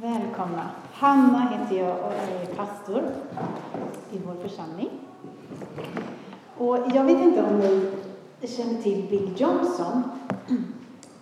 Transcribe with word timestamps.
Välkomna! 0.00 0.70
Hanna 0.92 1.48
heter 1.48 1.76
jag 1.76 1.98
och 1.98 2.12
är 2.12 2.54
pastor 2.54 3.02
i 4.12 4.18
vår 4.26 4.48
församling. 4.48 4.90
Och 6.56 6.78
jag 6.94 7.04
vet 7.04 7.20
inte 7.20 7.42
om 7.42 7.58
ni 7.58 8.48
känner 8.48 8.82
till 8.82 9.06
Bill 9.10 9.34
Johnson. 9.36 10.02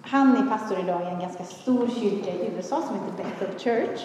Han 0.03 0.37
är 0.37 0.47
pastor 0.51 0.79
idag 0.79 1.03
i 1.03 1.05
en 1.05 1.21
ganska 1.21 1.45
stor 1.45 1.89
kyrka 1.89 2.31
i 2.31 2.53
USA 2.57 2.83
som 2.83 2.95
heter 2.95 3.17
Bethel 3.17 3.59
Church. 3.59 4.01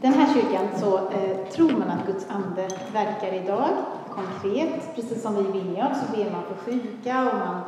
Den 0.00 0.12
här 0.12 0.34
kyrkan 0.34 0.68
så 0.80 0.96
eh, 0.96 1.48
tror 1.52 1.70
man 1.70 1.90
att 1.90 2.06
Guds 2.06 2.26
ande 2.30 2.68
verkar 2.92 3.32
idag 3.32 3.68
konkret. 4.10 4.94
Precis 4.94 5.22
som 5.22 5.36
vi 5.36 5.42
vill, 5.42 5.76
så 5.76 6.16
ber 6.16 6.30
man 6.30 6.42
för 6.42 6.54
sjuka 6.64 7.30
och 7.30 7.38
man 7.38 7.60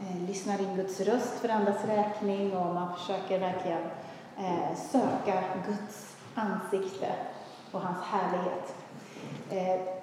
Eh, 0.00 0.28
lyssnar 0.28 0.60
in 0.60 0.76
Guds 0.76 1.00
röst 1.00 1.40
för 1.40 1.48
andras 1.48 1.84
räkning 1.84 2.56
och 2.56 2.74
man 2.74 2.96
försöker 2.96 3.38
verkligen 3.38 3.82
eh, 4.38 4.76
söka 4.90 5.42
Guds 5.66 6.16
ansikte 6.34 7.12
och 7.72 7.80
hans 7.80 7.98
härlighet. 8.04 8.74
Eh, 9.50 9.94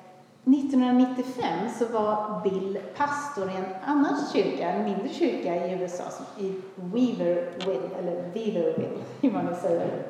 1995 0.46 1.70
så 1.80 1.86
var 1.86 2.42
Bill 2.44 2.80
pastor 2.98 3.50
i 3.50 3.56
en 3.56 3.76
annan 3.86 4.18
kyrka, 4.34 4.70
en 4.70 4.84
mindre 4.84 5.10
kyrka 5.10 5.68
i 5.68 5.74
USA, 5.74 6.04
i 6.38 6.62
Weaverville, 6.76 7.90
eller 8.00 8.22
Weaverville, 8.34 9.04
hur 9.22 9.32
man 9.32 9.46
nu 9.46 9.56
säger. 9.62 10.04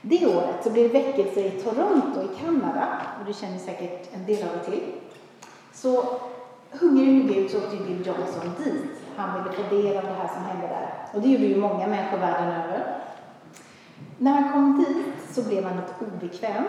Det 0.00 0.26
året 0.26 0.64
så 0.64 0.70
blev 0.70 0.92
det 0.92 1.02
väckelse 1.02 1.40
i 1.40 1.50
Toronto 1.50 2.22
i 2.22 2.40
Kanada, 2.40 2.88
och 3.20 3.26
det 3.26 3.34
känner 3.34 3.58
säkert 3.58 4.14
en 4.14 4.26
del 4.26 4.48
av 4.48 4.54
er 4.56 4.70
till. 4.70 4.92
Så 5.72 6.04
hungrig 6.70 7.28
Gud 7.28 7.50
så 7.50 7.58
åkte 7.58 7.76
Bill 7.76 8.06
Johnson 8.06 8.54
dit. 8.64 8.84
Han 9.16 9.42
ville 9.42 9.56
få 9.56 9.74
del 9.74 9.96
av 9.96 10.02
det 10.02 10.14
här 10.20 10.28
som 10.28 10.44
hände 10.44 10.66
där. 10.66 10.88
Och 11.12 11.20
det 11.20 11.28
gjorde 11.28 11.44
ju 11.44 11.60
många 11.60 11.86
människor 11.86 12.18
världen 12.18 12.48
över. 12.48 12.96
När 14.18 14.32
han 14.32 14.52
kom 14.52 14.84
dit 14.84 15.34
så 15.34 15.42
blev 15.42 15.64
han 15.64 15.76
lite 15.76 15.94
obekväm. 16.04 16.64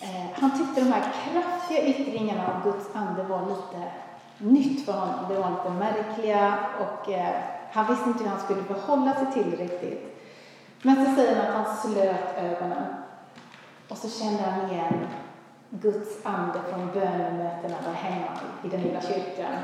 Eh, 0.00 0.40
han 0.40 0.58
tyckte 0.58 0.80
de 0.80 0.92
här 0.92 1.02
kraftiga 1.02 1.86
yttringarna 1.86 2.46
av 2.46 2.62
Guds 2.64 2.86
ande 2.94 3.22
var 3.22 3.40
lite 3.40 3.90
nytt 4.38 4.86
för 4.86 4.92
honom. 4.92 5.24
Det 5.28 5.38
var 5.38 5.50
lite 5.50 5.70
märkliga 5.70 6.58
och 6.80 7.12
eh, 7.12 7.34
han 7.72 7.86
visste 7.86 8.08
inte 8.08 8.24
hur 8.24 8.30
han 8.30 8.40
skulle 8.40 8.62
förhålla 8.62 9.14
sig 9.14 9.32
till 9.32 9.50
det 9.50 9.56
riktigt. 9.56 10.14
Men 10.82 11.06
så 11.06 11.14
säger 11.14 11.36
han 11.36 11.60
att 11.60 11.66
han 11.66 11.76
slöt 11.76 12.36
ögonen 12.38 12.94
och 13.88 13.96
så 13.96 14.08
kände 14.08 14.42
han 14.42 14.70
igen 14.70 15.06
Guds 15.82 16.26
ande 16.26 16.60
från 16.70 16.92
bönemötena 16.92 17.76
där 17.84 17.92
hemma 17.92 18.38
i 18.62 18.68
den 18.68 18.82
lilla 18.82 19.00
kyrkan. 19.00 19.54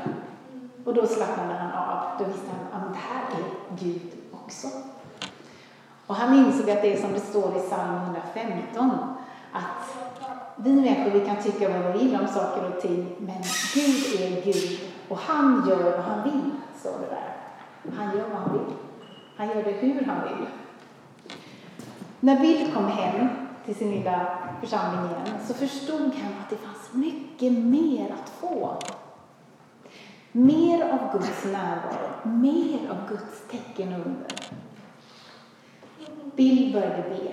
Och 0.85 0.93
då 0.93 1.07
slappnade 1.07 1.53
han 1.53 1.71
av. 1.71 2.19
Då 2.19 2.25
visste 2.25 2.49
han 2.71 2.81
att 2.81 2.93
det 2.93 2.99
här 2.99 3.23
är 3.39 3.75
Gud 3.79 4.11
också. 4.31 4.67
Och 6.07 6.15
han 6.15 6.37
insåg 6.37 6.69
att 6.69 6.81
det 6.81 6.93
är 6.93 7.01
som 7.01 7.13
det 7.13 7.19
står 7.19 7.57
i 7.57 7.59
psalm 7.59 7.95
115, 7.95 8.91
att 9.51 9.95
vi 10.55 10.73
människor 10.73 11.11
vi 11.11 11.25
kan 11.25 11.43
tycka 11.43 11.69
vad 11.69 11.93
vi 11.93 11.99
vill 11.99 12.15
om 12.15 12.27
saker 12.27 12.67
och 12.67 12.81
ting, 12.81 13.15
men 13.17 13.41
Gud 13.73 14.21
är 14.21 14.41
Gud 14.41 14.79
och 15.09 15.17
han 15.17 15.65
gör 15.69 15.91
vad 15.91 16.05
han 16.05 16.23
vill, 16.23 16.51
står 16.79 16.91
det 16.99 17.15
där. 17.15 17.35
Han 17.97 18.17
gör 18.17 18.29
vad 18.29 18.39
han 18.41 18.53
vill. 18.53 18.75
Han 19.37 19.47
gör 19.47 19.63
det 19.63 19.71
hur 19.71 20.05
han 20.05 20.23
vill. 20.23 20.47
När 22.19 22.39
Bill 22.39 22.73
kom 22.73 22.87
hem 22.87 23.27
till 23.65 23.75
sin 23.75 23.91
lilla 23.91 24.25
församling 24.61 25.11
igen 25.11 25.39
så 25.47 25.53
förstod 25.53 25.99
han 25.99 26.33
att 26.41 26.49
det 26.49 26.55
fanns 26.55 26.93
mycket 26.93 27.51
mer 27.51 28.15
att 28.21 28.29
få. 28.29 28.77
Mer 30.31 30.83
av 30.83 31.11
Guds 31.11 31.45
närvaro, 31.45 32.27
mer 32.29 32.89
av 32.89 33.09
Guds 33.09 33.47
tecken 33.51 33.93
och 33.93 34.05
under. 34.05 34.31
Bill 36.35 36.73
började 36.73 37.09
be. 37.09 37.31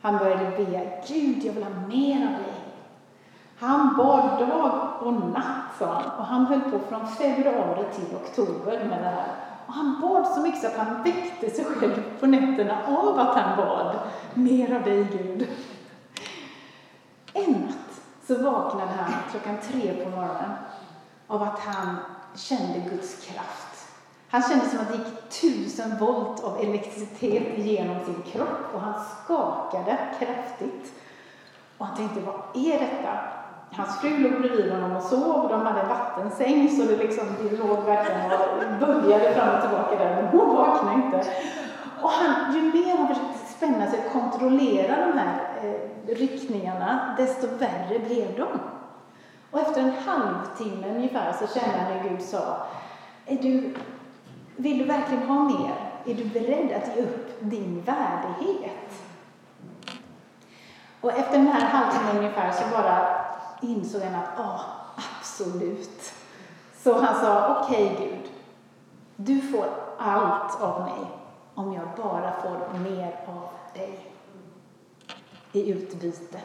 Han 0.00 0.18
började 0.18 0.50
be, 0.56 1.02
Gud, 1.08 1.44
jag 1.44 1.52
vill 1.52 1.64
ha 1.64 1.70
mer 1.88 2.26
av 2.26 2.32
dig. 2.32 2.54
Han 3.58 3.96
bad 3.96 4.48
dag 4.48 4.90
och 5.00 5.12
natt, 5.12 5.78
sa 5.78 5.86
han, 5.86 6.18
och 6.18 6.24
han 6.24 6.46
höll 6.46 6.60
på 6.60 6.78
från 6.78 7.08
februari 7.08 7.84
till 7.94 8.16
oktober 8.16 8.84
med 8.84 9.02
det 9.02 9.08
här. 9.08 9.28
Och 9.66 9.72
han 9.72 10.00
bad 10.00 10.26
så 10.26 10.40
mycket 10.40 10.60
så 10.60 10.66
att 10.66 10.76
han 10.76 11.02
väckte 11.02 11.50
sig 11.50 11.64
själv 11.64 12.02
på 12.20 12.26
nätterna 12.26 12.78
av 12.86 13.18
att 13.18 13.36
han 13.36 13.56
bad. 13.56 13.98
Mer 14.34 14.76
av 14.76 14.82
dig, 14.82 15.06
Gud. 15.12 15.48
Så 18.30 18.42
vaknade 18.42 18.90
han 18.90 19.12
klockan 19.30 19.56
tre 19.62 20.04
på 20.04 20.10
morgonen 20.10 20.50
av 21.26 21.42
att 21.42 21.58
han 21.58 21.96
kände 22.34 22.78
Guds 22.90 23.26
kraft 23.26 23.70
han 24.32 24.42
kände 24.42 24.66
som 24.66 24.80
att 24.80 24.88
det 24.88 24.96
gick 24.96 25.30
tusen 25.40 25.98
volt 25.98 26.44
av 26.44 26.60
elektricitet 26.60 27.58
genom 27.58 28.04
sin 28.04 28.22
kropp 28.32 28.74
och 28.74 28.80
han 28.80 28.94
skakade 29.24 29.98
kraftigt. 30.18 30.92
Och 31.78 31.86
han 31.86 31.96
tänkte, 31.96 32.20
vad 32.20 32.64
är 32.66 32.78
detta? 32.78 33.18
Hans 33.72 34.00
fru 34.00 34.18
låg 34.18 34.40
bredvid 34.40 34.72
honom 34.72 34.96
och 34.96 35.02
sov. 35.02 35.48
De 35.48 35.66
hade 35.66 35.80
en 35.80 35.88
vattensäng 35.88 36.70
så 36.70 36.82
det, 36.82 36.96
liksom, 36.96 37.24
det 37.42 37.56
låg 37.56 37.84
verkligen 37.84 38.32
och 38.32 38.80
böljade 38.80 39.34
fram 39.34 39.54
och 39.54 39.60
tillbaka 39.60 39.98
där, 39.98 40.22
men 40.22 40.26
hon 40.40 40.56
vaknade 40.56 40.94
inte. 40.94 41.24
Och 42.02 42.10
han, 42.10 42.54
ju 42.54 42.62
mer 42.62 42.96
han 42.96 43.08
försökte 43.08 43.29
spänna 43.60 43.90
sig 43.90 43.98
och 44.06 44.12
kontrollera 44.12 45.06
de 45.06 45.18
här 45.18 45.40
eh, 45.62 46.14
ryckningarna, 46.14 47.14
desto 47.18 47.46
värre 47.46 47.98
blev 47.98 48.36
de. 48.36 48.48
Och 49.50 49.60
efter 49.60 49.80
en 49.80 49.92
halvtimme 49.92 50.88
ungefär 50.88 51.32
så 51.32 51.58
kände 51.58 51.78
han 51.78 51.92
hur 51.92 52.10
Gud 52.10 52.22
sa, 52.22 52.66
är 53.26 53.36
du 53.36 53.74
vill 54.56 54.78
du 54.78 54.84
verkligen 54.84 55.22
ha 55.22 55.44
mer? 55.44 55.74
Är 56.06 56.14
du 56.14 56.24
beredd 56.24 56.72
att 56.72 56.96
ge 56.96 57.02
upp 57.02 57.40
din 57.40 57.82
värdighet? 57.82 59.02
Och 61.00 61.12
efter 61.12 61.38
den 61.38 61.46
här 61.46 61.60
halvtimmen 61.60 62.16
ungefär 62.16 62.52
så 62.52 62.64
bara 62.72 63.08
insåg 63.60 64.02
han 64.02 64.14
att 64.14 64.30
ja, 64.36 64.60
absolut. 65.20 66.12
Så 66.76 67.00
han 67.00 67.20
sa, 67.20 67.60
okej 67.60 67.92
okay, 67.94 68.06
Gud, 68.06 68.30
du 69.16 69.40
får 69.40 69.66
allt 69.98 70.60
av 70.60 70.80
mig 70.80 71.19
om 71.60 71.74
jag 71.74 71.88
bara 71.96 72.42
får 72.42 72.78
mer 72.78 73.16
av 73.26 73.48
dig 73.74 74.06
i 75.52 75.70
utbyte. 75.70 76.40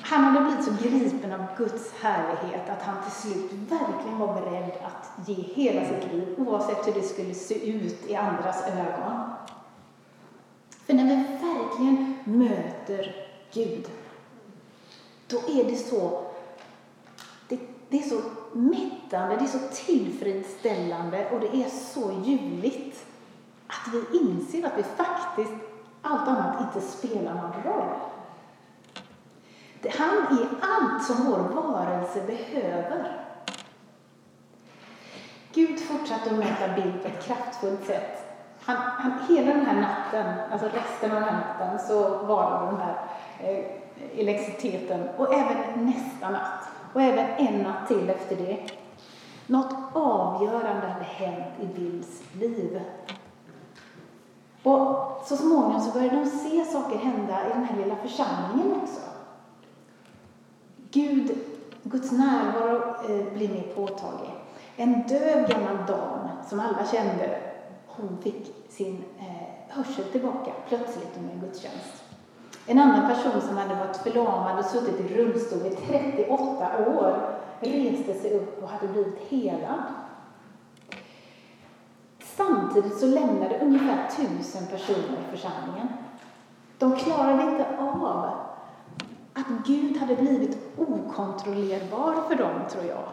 Han 0.00 0.24
hade 0.24 0.44
blivit 0.44 0.64
så 0.64 0.70
gripen 0.82 1.32
av 1.32 1.46
Guds 1.58 1.92
härlighet 1.92 2.70
att 2.70 2.82
han 2.82 3.02
till 3.02 3.12
slut 3.12 3.52
verkligen 3.52 4.18
var 4.18 4.34
beredd 4.34 4.72
att 4.84 5.28
ge 5.28 5.34
hela 5.34 5.88
sitt 5.88 6.12
liv, 6.12 6.34
oavsett 6.38 6.86
hur 6.86 6.92
det 6.92 7.02
skulle 7.02 7.34
se 7.34 7.70
ut 7.70 8.06
i 8.06 8.14
andras 8.14 8.62
ögon. 8.66 9.30
För 10.86 10.94
när 10.94 11.04
vi 11.04 11.16
verkligen 11.46 12.18
möter 12.24 13.16
Gud, 13.52 13.88
då 15.26 15.36
är 15.36 15.64
det 15.64 15.76
så, 15.76 16.24
det, 17.48 17.58
det 17.88 17.98
är 17.98 18.08
så 18.08 18.20
mättande, 18.52 19.36
det 19.36 19.44
är 19.44 19.58
så 19.58 19.84
tillfredsställande 19.86 21.30
och 21.30 21.40
det 21.40 21.62
är 21.62 21.68
så 21.68 22.22
ljuvligt 22.24 23.06
att 23.66 23.94
vi 23.94 24.18
inser 24.18 24.66
att 24.66 24.78
vi 24.78 24.82
faktiskt, 24.82 25.52
allt 26.02 26.28
annat 26.28 26.60
inte 26.60 26.86
spelar 26.86 27.34
någon 27.34 27.62
roll. 27.64 27.94
Han 29.98 30.38
är 30.38 30.48
allt 30.60 31.04
som 31.04 31.26
vår 31.26 31.62
varelse 31.62 32.22
behöver. 32.26 33.26
Gud 35.54 35.80
fortsatte 35.80 36.30
att 36.30 36.36
möta 36.36 36.74
Bill 36.74 36.92
på 37.02 37.08
ett 37.08 37.24
kraftfullt 37.24 37.86
sätt. 37.86 38.26
Han, 38.64 38.76
han, 38.76 39.12
hela 39.28 39.54
den 39.54 39.66
här 39.66 39.80
natten, 39.80 40.34
alltså 40.52 40.66
resten 40.66 41.10
av 41.10 41.20
den 41.20 41.24
här 41.24 41.40
natten, 41.40 41.88
så 41.88 42.08
var 42.08 42.66
den 42.66 42.80
här 42.80 42.96
eh, 43.40 43.64
elektriciteten 44.20 45.08
och 45.16 45.34
även 45.34 45.86
nästa 45.86 46.30
natt 46.30 46.68
och 46.92 47.02
även 47.02 47.26
en 47.26 47.62
natt 47.62 47.88
till 47.88 48.10
efter 48.10 48.36
det. 48.36 48.70
Något 49.46 49.74
avgörande 49.92 50.86
hade 50.86 51.04
hänt 51.04 51.54
i 51.60 51.66
Bills 51.66 52.22
liv. 52.32 52.80
Och 54.66 55.20
så 55.24 55.36
småningom 55.36 55.80
så 55.80 55.90
började 55.90 56.16
de 56.16 56.26
se 56.26 56.64
saker 56.64 56.98
hända 56.98 57.46
i 57.46 57.48
den 57.48 57.64
här 57.64 57.76
lilla 57.76 57.96
församlingen 57.96 58.80
också. 58.82 59.00
Gud, 60.90 61.38
Guds 61.82 62.12
närvaro 62.12 62.76
eh, 62.76 63.32
blir 63.34 63.48
mer 63.48 63.72
påtaglig. 63.74 64.30
En 64.76 65.06
döv 65.06 65.48
gammal 65.48 65.76
dam 65.86 66.28
som 66.48 66.60
alla 66.60 66.86
kände, 66.92 67.38
hon 67.86 68.18
fick 68.22 68.54
sin 68.68 69.04
eh, 69.18 69.76
hörsel 69.76 70.04
tillbaka 70.04 70.52
plötsligt 70.68 71.16
under 71.18 71.34
en 71.34 71.40
gudstjänst. 71.40 72.04
En 72.66 72.78
annan 72.78 73.14
person 73.14 73.40
som 73.40 73.56
hade 73.56 73.74
varit 73.74 73.96
förlamad 73.96 74.58
och 74.58 74.64
suttit 74.64 75.00
i 75.00 75.14
rullstol 75.14 75.66
i 75.66 75.70
38 75.70 76.68
år 76.88 77.36
reste 77.60 78.14
sig 78.14 78.34
upp 78.34 78.62
och 78.62 78.68
hade 78.68 78.88
blivit 78.92 79.18
helad. 79.28 79.82
Samtidigt 82.36 82.98
så 82.98 83.06
lämnade 83.06 83.58
ungefär 83.58 84.08
tusen 84.16 84.66
personer 84.66 85.18
församlingen. 85.30 85.88
De 86.78 86.96
klarade 86.96 87.42
inte 87.42 87.66
av 87.78 88.30
att 89.32 89.66
Gud 89.66 89.96
hade 89.96 90.16
blivit 90.16 90.58
okontrollerbar 90.78 92.14
för 92.28 92.34
dem, 92.34 92.60
tror 92.70 92.84
jag. 92.84 93.04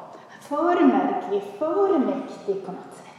För 0.42 0.86
märklig, 0.86 1.44
för 1.60 2.00
mäktig 2.00 2.66
på 2.66 2.72
något 2.72 2.96
sätt. 2.96 3.14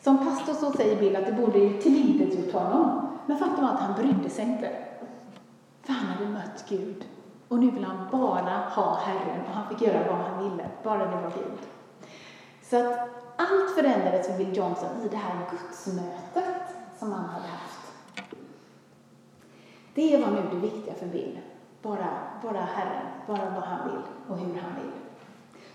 Som 0.00 0.18
pastor 0.18 0.52
så 0.52 0.72
säger 0.72 1.00
Bill 1.00 1.16
att 1.16 1.26
det 1.26 1.32
borde 1.32 1.58
ju 1.58 1.80
tillintetgjort 1.80 2.52
honom. 2.52 3.08
Men 3.26 3.38
faktum 3.38 3.64
var 3.64 3.72
att 3.72 3.80
han 3.80 3.94
brydde 3.94 4.30
sig 4.30 4.44
inte. 4.44 4.70
För 5.82 5.92
han 5.92 6.06
hade 6.06 6.30
mött 6.30 6.64
Gud. 6.68 7.04
Och 7.48 7.58
nu 7.58 7.70
vill 7.70 7.84
han 7.84 8.06
bara 8.12 8.56
ha 8.58 8.98
Herren 9.04 9.40
och 9.48 9.54
han 9.54 9.68
fick 9.68 9.82
göra 9.82 10.12
vad 10.12 10.18
han 10.18 10.50
ville, 10.50 10.68
bara 10.82 10.98
det 10.98 11.22
var 11.22 11.30
Gud. 11.30 11.58
Så 12.62 12.76
att 12.76 13.27
allt 13.38 13.74
förändrades 13.74 14.26
för 14.26 14.38
Bill 14.38 14.56
Johnson 14.56 14.88
i 15.04 15.08
det 15.08 15.16
här 15.16 15.46
gudsmötet 15.50 16.54
som 16.98 17.12
han 17.12 17.24
hade 17.24 17.48
haft. 17.48 17.92
Det 19.94 20.16
var 20.16 20.30
nu 20.30 20.42
det 20.50 20.56
viktiga 20.56 20.94
för 20.94 21.06
Bill. 21.06 21.38
Bara, 21.82 22.08
bara 22.42 22.60
Herren, 22.60 23.06
bara 23.26 23.50
vad 23.54 23.64
han 23.64 23.88
vill 23.88 24.02
och 24.28 24.38
hur 24.38 24.60
han 24.60 24.74
vill. 24.82 24.92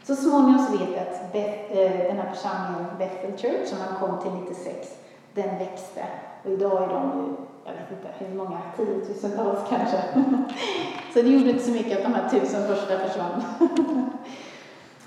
Så 0.04 0.16
småningom 0.16 0.66
så 0.66 0.78
vet 0.78 0.90
jag 0.90 1.00
att 1.00 1.34
Beth, 1.34 1.78
eh, 1.78 2.08
den 2.08 2.18
här 2.18 2.34
församlingen, 2.34 2.98
Bethel 2.98 3.38
Church, 3.38 3.68
som 3.68 3.78
han 3.80 4.00
kom 4.00 4.22
till 4.22 4.32
96, 4.32 4.98
den 5.34 5.58
växte. 5.58 6.06
Och 6.44 6.52
idag 6.52 6.84
är 6.84 6.88
de 6.88 7.20
ju, 7.20 7.36
jag 7.66 7.74
vet 7.74 7.92
inte 7.92 8.14
hur 8.18 8.36
många, 8.36 8.62
tiotusentals 8.78 9.60
kanske. 9.70 9.98
så 11.14 11.22
det 11.22 11.30
gjorde 11.30 11.50
inte 11.50 11.64
så 11.64 11.72
mycket 11.72 11.98
att 11.98 12.04
de 12.04 12.14
här 12.14 12.30
tusen 12.30 12.68
första 12.68 13.00
försvann. 13.00 13.44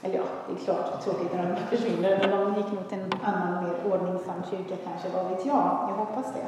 Eller 0.06 0.18
ja, 0.18 0.24
det 0.48 0.52
är 0.54 0.64
klart 0.64 1.04
tråkigt 1.04 1.34
när 1.34 1.56
de 1.56 1.76
försvinner, 1.76 2.18
men 2.20 2.30
de 2.30 2.54
gick 2.56 2.72
mot 2.72 2.92
en 2.92 3.12
annan 3.24 3.64
mer 3.64 3.74
ordningsam 3.92 4.42
kyrka 4.50 4.76
kanske, 4.84 5.08
vad 5.08 5.30
vet 5.30 5.46
jag? 5.46 5.86
Jag 5.88 5.96
hoppas 5.96 6.26
det. 6.26 6.46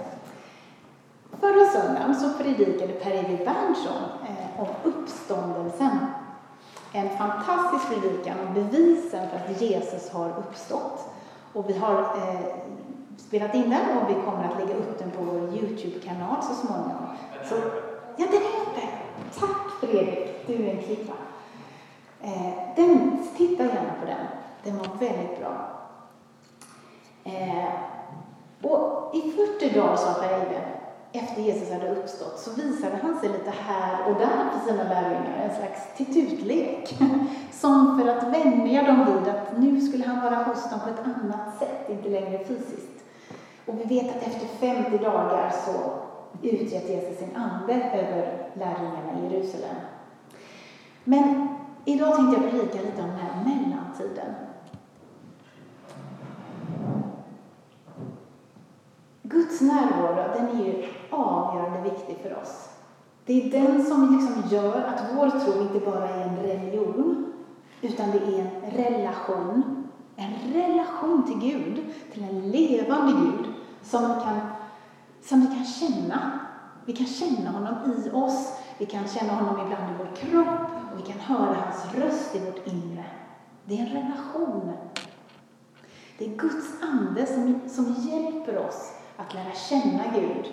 Förra 1.40 1.64
söndagen 1.64 2.14
så 2.14 2.42
predikade 2.42 2.92
Per-Erik 2.92 3.44
Berntsson 3.44 4.02
eh, 4.28 4.60
om 4.60 4.68
uppståndelsen. 4.82 5.98
En 6.92 7.08
fantastisk 7.18 7.88
predikan 7.88 8.36
om 8.46 8.54
bevisen 8.54 9.28
för 9.28 9.36
att 9.36 9.60
Jesus 9.60 10.10
har 10.10 10.28
uppstått. 10.28 11.08
Och 11.52 11.70
vi 11.70 11.78
har 11.78 12.00
eh, 12.00 12.40
spelat 13.16 13.54
in 13.54 13.70
den 13.70 13.98
och 13.98 14.10
vi 14.10 14.14
kommer 14.14 14.44
att 14.44 14.58
lägga 14.58 14.74
upp 14.78 14.98
den 14.98 15.10
på 15.10 15.22
vår 15.22 15.56
Youtube-kanal 15.56 16.42
så 16.42 16.54
småningom. 16.54 17.06
Så, 17.44 17.54
ja, 18.16 18.26
den 18.30 18.42
är 18.42 18.62
uppe! 18.62 18.88
Tack 19.40 19.70
Fredrik, 19.80 20.46
du 20.46 20.54
är 20.54 20.70
en 20.70 20.82
klippa. 20.82 21.12
Eh, 22.22 22.52
den, 22.76 23.24
titta 23.36 23.64
gärna 23.64 23.94
på 24.00 24.06
den. 24.06 24.26
Den 24.64 24.78
var 24.78 24.96
väldigt 24.98 25.38
bra. 25.40 25.70
Eh, 27.24 27.68
och 28.62 29.14
i 29.14 29.32
40 29.60 29.74
dagar, 29.74 29.96
sa 29.96 30.12
Per 30.12 30.78
efter 31.12 31.42
Jesus 31.42 31.72
hade 31.72 31.90
uppstått, 31.90 32.38
så 32.38 32.50
visade 32.50 32.98
han 33.02 33.20
sig 33.20 33.28
lite 33.28 33.50
här 33.50 34.08
och 34.08 34.14
där 34.14 34.50
för 34.52 34.70
sina 34.70 34.84
lärjungar, 34.84 35.42
en 35.42 35.56
slags 35.56 35.80
titutlek. 35.96 36.98
Som 37.52 38.00
för 38.00 38.08
att 38.08 38.22
vänja 38.22 38.82
dem 38.82 39.06
vid 39.06 39.34
att 39.34 39.58
nu 39.58 39.80
skulle 39.80 40.06
han 40.06 40.22
vara 40.22 40.36
hos 40.36 40.70
dem 40.70 40.80
på 40.80 40.90
ett 40.90 41.06
annat 41.06 41.58
sätt, 41.58 41.90
inte 41.90 42.08
längre 42.08 42.44
fysiskt. 42.44 43.04
Och 43.66 43.74
vi 43.80 43.84
vet 43.84 44.16
att 44.16 44.26
efter 44.26 44.46
50 44.46 44.98
dagar 44.98 45.52
så 45.66 45.92
utgöt 46.42 46.88
Jesus 46.88 47.18
sin 47.18 47.36
ande 47.36 47.74
över 47.74 48.48
lärjungarna 48.54 49.12
i 49.20 49.32
Jerusalem. 49.32 49.76
Men 51.04 51.48
Idag 51.88 52.16
tänkte 52.16 52.40
jag 52.40 52.50
predika 52.50 52.82
lite 52.82 53.02
om 53.02 53.08
den 53.08 53.18
här 53.18 53.44
mellantiden. 53.44 54.34
Guds 59.22 59.60
närvaro, 59.60 60.32
den 60.34 60.48
är 60.48 60.64
ju 60.64 60.84
avgörande 61.10 61.90
viktig 61.90 62.16
för 62.22 62.42
oss. 62.42 62.68
Det 63.24 63.42
är 63.42 63.50
den 63.50 63.84
som 63.84 64.16
liksom 64.16 64.56
gör 64.56 64.80
att 64.82 65.02
vår 65.14 65.30
tro 65.30 65.62
inte 65.62 65.86
bara 65.86 66.08
är 66.08 66.28
en 66.28 66.36
religion, 66.36 67.32
utan 67.82 68.10
det 68.10 68.18
är 68.18 68.40
en 68.40 68.70
relation. 68.70 69.84
En 70.16 70.52
relation 70.52 71.22
till 71.26 71.50
Gud, 71.50 71.84
till 72.12 72.22
en 72.22 72.50
levande 72.50 73.12
Gud, 73.12 73.52
som, 73.82 74.00
kan, 74.00 74.40
som 75.22 75.40
vi 75.40 75.46
kan 75.46 75.64
känna. 75.64 76.40
Vi 76.84 76.92
kan 76.92 77.06
känna 77.06 77.50
honom 77.50 77.74
i 77.92 78.10
oss, 78.10 78.58
vi 78.78 78.86
kan 78.86 79.08
känna 79.08 79.32
honom 79.32 79.66
ibland 79.66 79.90
i 79.90 79.94
vår 79.98 80.16
kropp, 80.16 80.87
och 80.98 81.04
vi 81.04 81.12
kan 81.12 81.20
höra 81.20 81.54
hans 81.54 81.94
röst 81.94 82.34
i 82.34 82.38
vårt 82.38 82.66
inre. 82.66 83.04
Det 83.64 83.78
är 83.78 83.80
en 83.80 83.92
relation. 83.92 84.72
Det 86.18 86.24
är 86.24 86.36
Guds 86.36 86.82
ande 86.82 87.26
som, 87.26 87.60
som 87.68 87.94
hjälper 87.98 88.58
oss 88.58 88.92
att 89.16 89.34
lära 89.34 89.52
känna 89.52 90.04
Gud. 90.14 90.52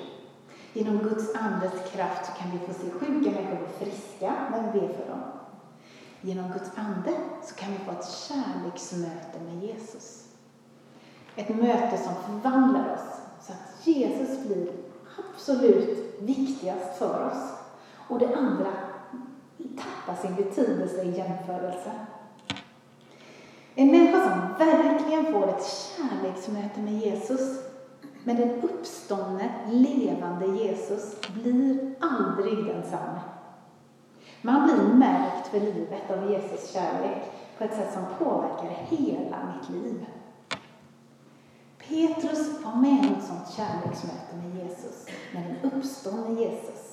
Genom 0.73 0.97
Guds 0.97 1.35
andes 1.35 1.91
kraft 1.91 2.25
så 2.25 2.31
kan 2.31 2.51
vi 2.51 2.59
få 2.59 2.73
se 2.73 2.91
sjuka 2.91 3.31
människor 3.31 3.57
bli 3.57 3.85
friska 3.85 4.33
när 4.51 4.71
vi 4.71 4.79
ber 4.79 4.87
för 4.87 5.07
dem. 5.07 5.21
Genom 6.21 6.51
Guds 6.51 6.71
ande 6.77 7.11
så 7.43 7.55
kan 7.55 7.71
vi 7.71 7.77
få 7.77 7.91
ett 7.91 8.09
kärleksmöte 8.09 9.39
med 9.45 9.63
Jesus. 9.63 10.25
Ett 11.35 11.49
möte 11.49 11.97
som 11.97 12.13
förvandlar 12.15 12.93
oss 12.93 13.45
så 13.47 13.53
att 13.53 13.87
Jesus 13.87 14.45
blir 14.45 14.71
absolut 15.33 16.19
viktigast 16.21 16.97
för 16.97 17.31
oss. 17.31 17.53
Och 18.07 18.19
det 18.19 18.35
andra 18.35 18.84
tappar 19.77 20.21
sin 20.21 20.35
betydelse 20.35 21.03
i 21.03 21.17
jämförelse. 21.17 21.91
En 23.75 23.91
människa 23.91 24.29
som 24.29 24.67
verkligen 24.67 25.33
får 25.33 25.49
ett 25.49 25.65
kärleksmöte 25.65 26.79
med 26.79 26.93
Jesus, 26.93 27.59
med 28.23 28.35
den 28.35 28.61
uppståndne, 28.61 29.49
levande 29.67 30.45
Jesus, 30.45 31.15
blir 31.33 31.95
aldrig 31.99 32.65
densamme. 32.65 33.19
Man 34.41 34.63
blir 34.63 34.93
märkt 34.93 35.47
för 35.47 35.59
livet 35.59 36.11
av 36.11 36.31
Jesus 36.31 36.73
kärlek 36.73 37.31
på 37.57 37.63
ett 37.63 37.75
sätt 37.75 37.93
som 37.93 38.25
påverkar 38.25 38.69
hela 38.89 39.37
mitt 39.53 39.69
liv. 39.69 40.05
Petrus 41.77 42.63
var 42.63 42.75
med 42.75 42.99
om 42.99 43.13
ett 43.13 43.23
sådant 43.23 43.53
kärleksmöte 43.55 44.35
med 44.35 44.63
Jesus, 44.63 45.05
med 45.33 45.43
den 45.43 45.71
uppståndne 45.71 46.41
Jesus. 46.41 46.84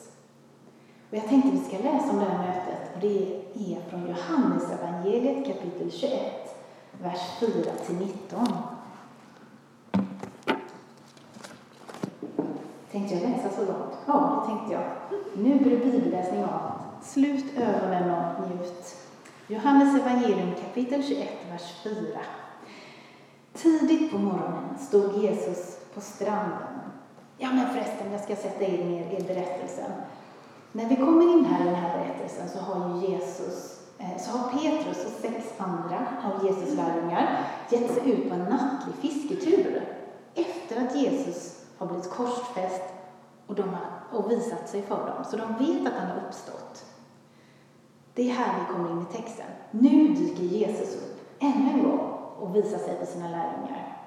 Och 1.12 1.18
jag 1.18 1.28
tänkte 1.28 1.50
vi 1.50 1.58
ska 1.58 1.78
läsa 1.78 2.10
om 2.10 2.18
det 2.18 2.24
här 2.24 2.38
mötet 2.38 2.94
och 2.94 3.00
det 3.00 3.36
är 3.54 3.90
från 3.90 4.08
Johannes 4.08 4.70
evangeliet 4.70 5.46
kapitel 5.46 5.90
21, 5.90 6.12
vers 7.02 7.20
4-19. 7.40 8.46
Tänkte 12.92 13.14
jag 13.14 13.30
läsa 13.30 13.50
så 13.50 13.60
långt? 13.60 13.94
Ja, 14.06 14.44
det 14.44 14.54
tänkte 14.54 14.72
jag. 14.72 14.84
Nu 15.36 15.58
blir 15.58 15.78
det 15.78 15.84
bibelläsning 15.84 16.44
av. 16.44 16.72
Slut 17.02 17.58
ögonen 17.58 18.10
och 18.10 18.50
njut. 18.50 18.96
Johannes 19.46 20.00
evangelium 20.00 20.54
kapitel 20.54 21.02
21, 21.02 21.28
vers 21.50 21.74
4. 21.82 21.94
Tidigt 23.52 24.12
på 24.12 24.18
morgonen 24.18 24.78
stod 24.78 25.16
Jesus 25.16 25.78
på 25.94 26.00
stranden. 26.00 26.80
Ja, 27.38 27.48
men 27.52 27.66
förresten, 27.66 28.12
jag 28.12 28.20
ska 28.20 28.36
sätta 28.36 28.64
in 28.64 28.92
er 28.92 29.20
i 29.20 29.22
berättelsen. 29.22 29.90
När 30.72 30.88
vi 30.88 30.96
kommer 30.96 31.32
in 31.32 31.44
här 31.44 31.60
i 31.60 31.64
den 31.64 31.74
här 31.74 31.98
berättelsen 31.98 32.48
så 32.48 32.58
har 32.58 32.88
ju 32.88 33.06
Jesus, 33.06 33.80
eh, 33.98 34.18
så 34.18 34.38
har 34.38 34.50
Petrus 34.50 35.04
och 35.04 35.20
sex 35.20 35.46
andra 35.58 36.06
av 36.24 36.46
Jesus 36.46 36.74
lärjungar 36.74 37.46
gett 37.70 37.94
sig 37.94 38.10
ut 38.10 38.28
på 38.28 38.34
en 38.34 38.44
nattlig 38.44 38.94
fisketur 38.94 39.82
efter 40.34 40.86
att 40.86 40.96
Jesus 40.96 41.64
har 41.78 41.86
blivit 41.86 42.10
korsfäst 42.10 42.82
och, 43.46 43.54
de 43.54 43.62
har, 43.62 44.18
och 44.18 44.30
visat 44.30 44.68
sig 44.68 44.82
för 44.82 45.06
dem. 45.06 45.24
Så 45.30 45.36
de 45.36 45.64
vet 45.66 45.86
att 45.86 45.98
han 45.98 46.10
har 46.10 46.26
uppstått. 46.26 46.84
Det 48.14 48.30
är 48.30 48.34
här 48.34 48.54
vi 48.60 48.74
kommer 48.74 48.90
in 48.90 49.06
i 49.10 49.16
texten. 49.16 49.46
Nu 49.70 50.08
dyker 50.08 50.42
Jesus 50.42 50.96
upp 50.96 51.20
ännu 51.38 51.70
en 51.70 51.82
gång 51.82 52.08
och 52.38 52.56
visar 52.56 52.78
sig 52.78 52.98
för 52.98 53.06
sina 53.06 53.28
lärjungar. 53.28 53.98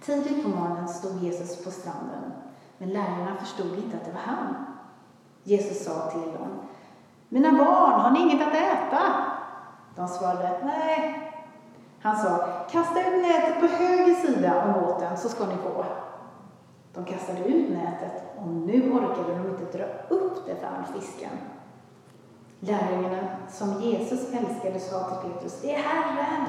Tidigt 0.00 0.42
på 0.42 0.48
morgonen 0.48 0.88
stod 0.88 1.22
Jesus 1.22 1.64
på 1.64 1.70
stranden, 1.70 2.32
men 2.78 2.88
lärjungarna 2.88 3.36
förstod 3.36 3.78
inte 3.78 3.96
att 3.96 4.04
det 4.04 4.12
var 4.12 4.20
han. 4.20 4.69
Jesus 5.44 5.84
sa 5.84 6.10
till 6.10 6.20
dem, 6.20 6.60
Mina 7.28 7.52
barn, 7.52 8.00
har 8.00 8.10
ni 8.10 8.20
inget 8.20 8.48
att 8.48 8.54
äta? 8.54 9.00
De 9.96 10.08
svarade, 10.08 10.60
nej. 10.64 11.32
Han 12.00 12.16
sa, 12.16 12.48
kasta 12.70 13.00
ut 13.00 13.22
nätet 13.22 13.60
på 13.60 13.66
höger 13.66 14.14
sida 14.14 14.64
om 14.64 14.72
båten 14.82 15.16
så 15.16 15.28
ska 15.28 15.46
ni 15.46 15.54
få. 15.54 15.84
De 16.94 17.04
kastade 17.04 17.44
ut 17.44 17.70
nätet 17.70 18.22
och 18.38 18.46
nu 18.46 18.92
orkade 18.92 19.34
de 19.34 19.48
inte 19.48 19.78
dra 19.78 19.84
upp 20.08 20.46
det 20.46 20.56
för 20.56 20.66
all 20.66 21.00
fisken. 21.00 21.30
Lärjungarna 22.60 23.28
som 23.50 23.82
Jesus 23.82 24.20
älskade 24.32 24.80
sa 24.80 25.04
till 25.04 25.30
Petrus, 25.30 25.60
det 25.62 25.74
är 25.74 25.82
Herren! 25.82 26.46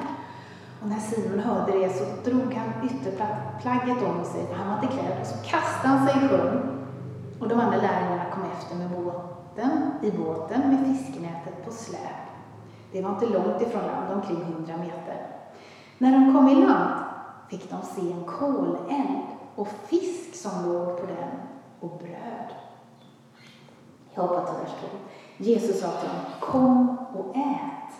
Och 0.82 0.88
när 0.88 0.98
Simon 0.98 1.40
hörde 1.40 1.78
det 1.78 1.92
så 1.92 2.30
drog 2.30 2.54
han 2.54 2.88
ytterplagget 2.90 4.08
om 4.08 4.24
sig, 4.24 4.46
för 4.46 4.54
han 4.54 4.68
var 4.68 4.82
inte 4.82 4.96
klädd, 4.96 5.20
och 5.20 5.26
så 5.26 5.34
kastade 5.44 5.88
han 5.88 6.08
sig 6.08 6.24
i 6.24 6.28
sjön 6.28 6.81
och 7.42 7.48
de 7.48 7.60
andra 7.60 7.76
lärjungarna 7.76 8.30
kom 8.30 8.42
efter 8.44 8.76
med 8.76 8.90
båten, 8.90 9.92
i 10.02 10.10
båten 10.10 10.60
med 10.60 10.96
fiskenätet 10.96 11.64
på 11.64 11.72
släp. 11.72 12.00
Det 12.92 13.02
var 13.02 13.10
inte 13.10 13.26
långt 13.26 13.62
ifrån 13.62 13.82
land, 13.82 14.12
omkring 14.12 14.44
hundra 14.44 14.76
meter. 14.76 15.26
När 15.98 16.12
de 16.12 16.34
kom 16.34 16.48
i 16.48 16.54
land 16.54 17.04
fick 17.48 17.70
de 17.70 17.82
se 17.82 18.12
en 18.12 18.24
koleld 18.24 19.26
och 19.54 19.68
fisk 19.68 20.34
som 20.34 20.72
låg 20.72 21.00
på 21.00 21.06
den 21.06 21.30
och 21.80 21.98
bröd. 21.98 22.54
Jag 24.14 24.22
hoppar 24.22 24.44
till 24.44 24.54
vers 24.54 24.74
2. 24.80 24.86
Jesus 25.36 25.80
sa 25.80 25.90
till 25.90 26.08
dem, 26.08 26.18
kom 26.40 26.98
och 26.98 27.36
ät. 27.36 27.94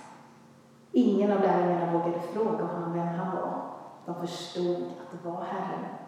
Ingen 0.93 1.33
av 1.33 1.41
lärjungarna 1.41 1.93
vågade 1.93 2.21
fråga 2.21 2.65
honom 2.65 2.93
vem 2.93 3.09
han 3.09 3.37
var. 3.37 3.63
De 4.07 4.15
förstod 4.27 4.77
att 4.83 5.23
det 5.23 5.29
var 5.29 5.45
Herren. 5.45 6.02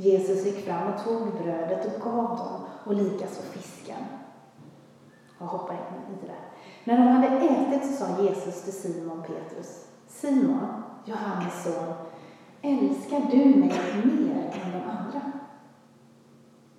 Jesus 0.00 0.46
gick 0.46 0.64
fram 0.64 0.92
och 0.92 1.04
tog 1.04 1.42
brödet 1.42 1.86
och 1.86 2.02
gav 2.02 2.36
dem 2.36 2.60
och 2.84 2.94
likaså 2.94 3.42
fisken. 3.42 4.04
Jag 5.38 5.46
hoppar 5.46 5.74
in 5.74 6.14
i 6.14 6.20
det 6.20 6.26
där. 6.26 6.40
När 6.84 6.96
de 6.96 7.12
hade 7.12 7.26
ätit 7.26 7.90
så 7.90 8.04
sa 8.04 8.22
Jesus 8.22 8.62
till 8.62 8.72
Simon 8.72 9.22
Petrus, 9.22 9.86
Simon, 10.06 10.82
Johannes 11.04 11.64
son, 11.64 11.94
älskar 12.62 13.20
du 13.30 13.36
mig 13.36 13.72
mer 14.04 14.50
än 14.64 14.72
de 14.72 14.90
andra? 14.90 15.32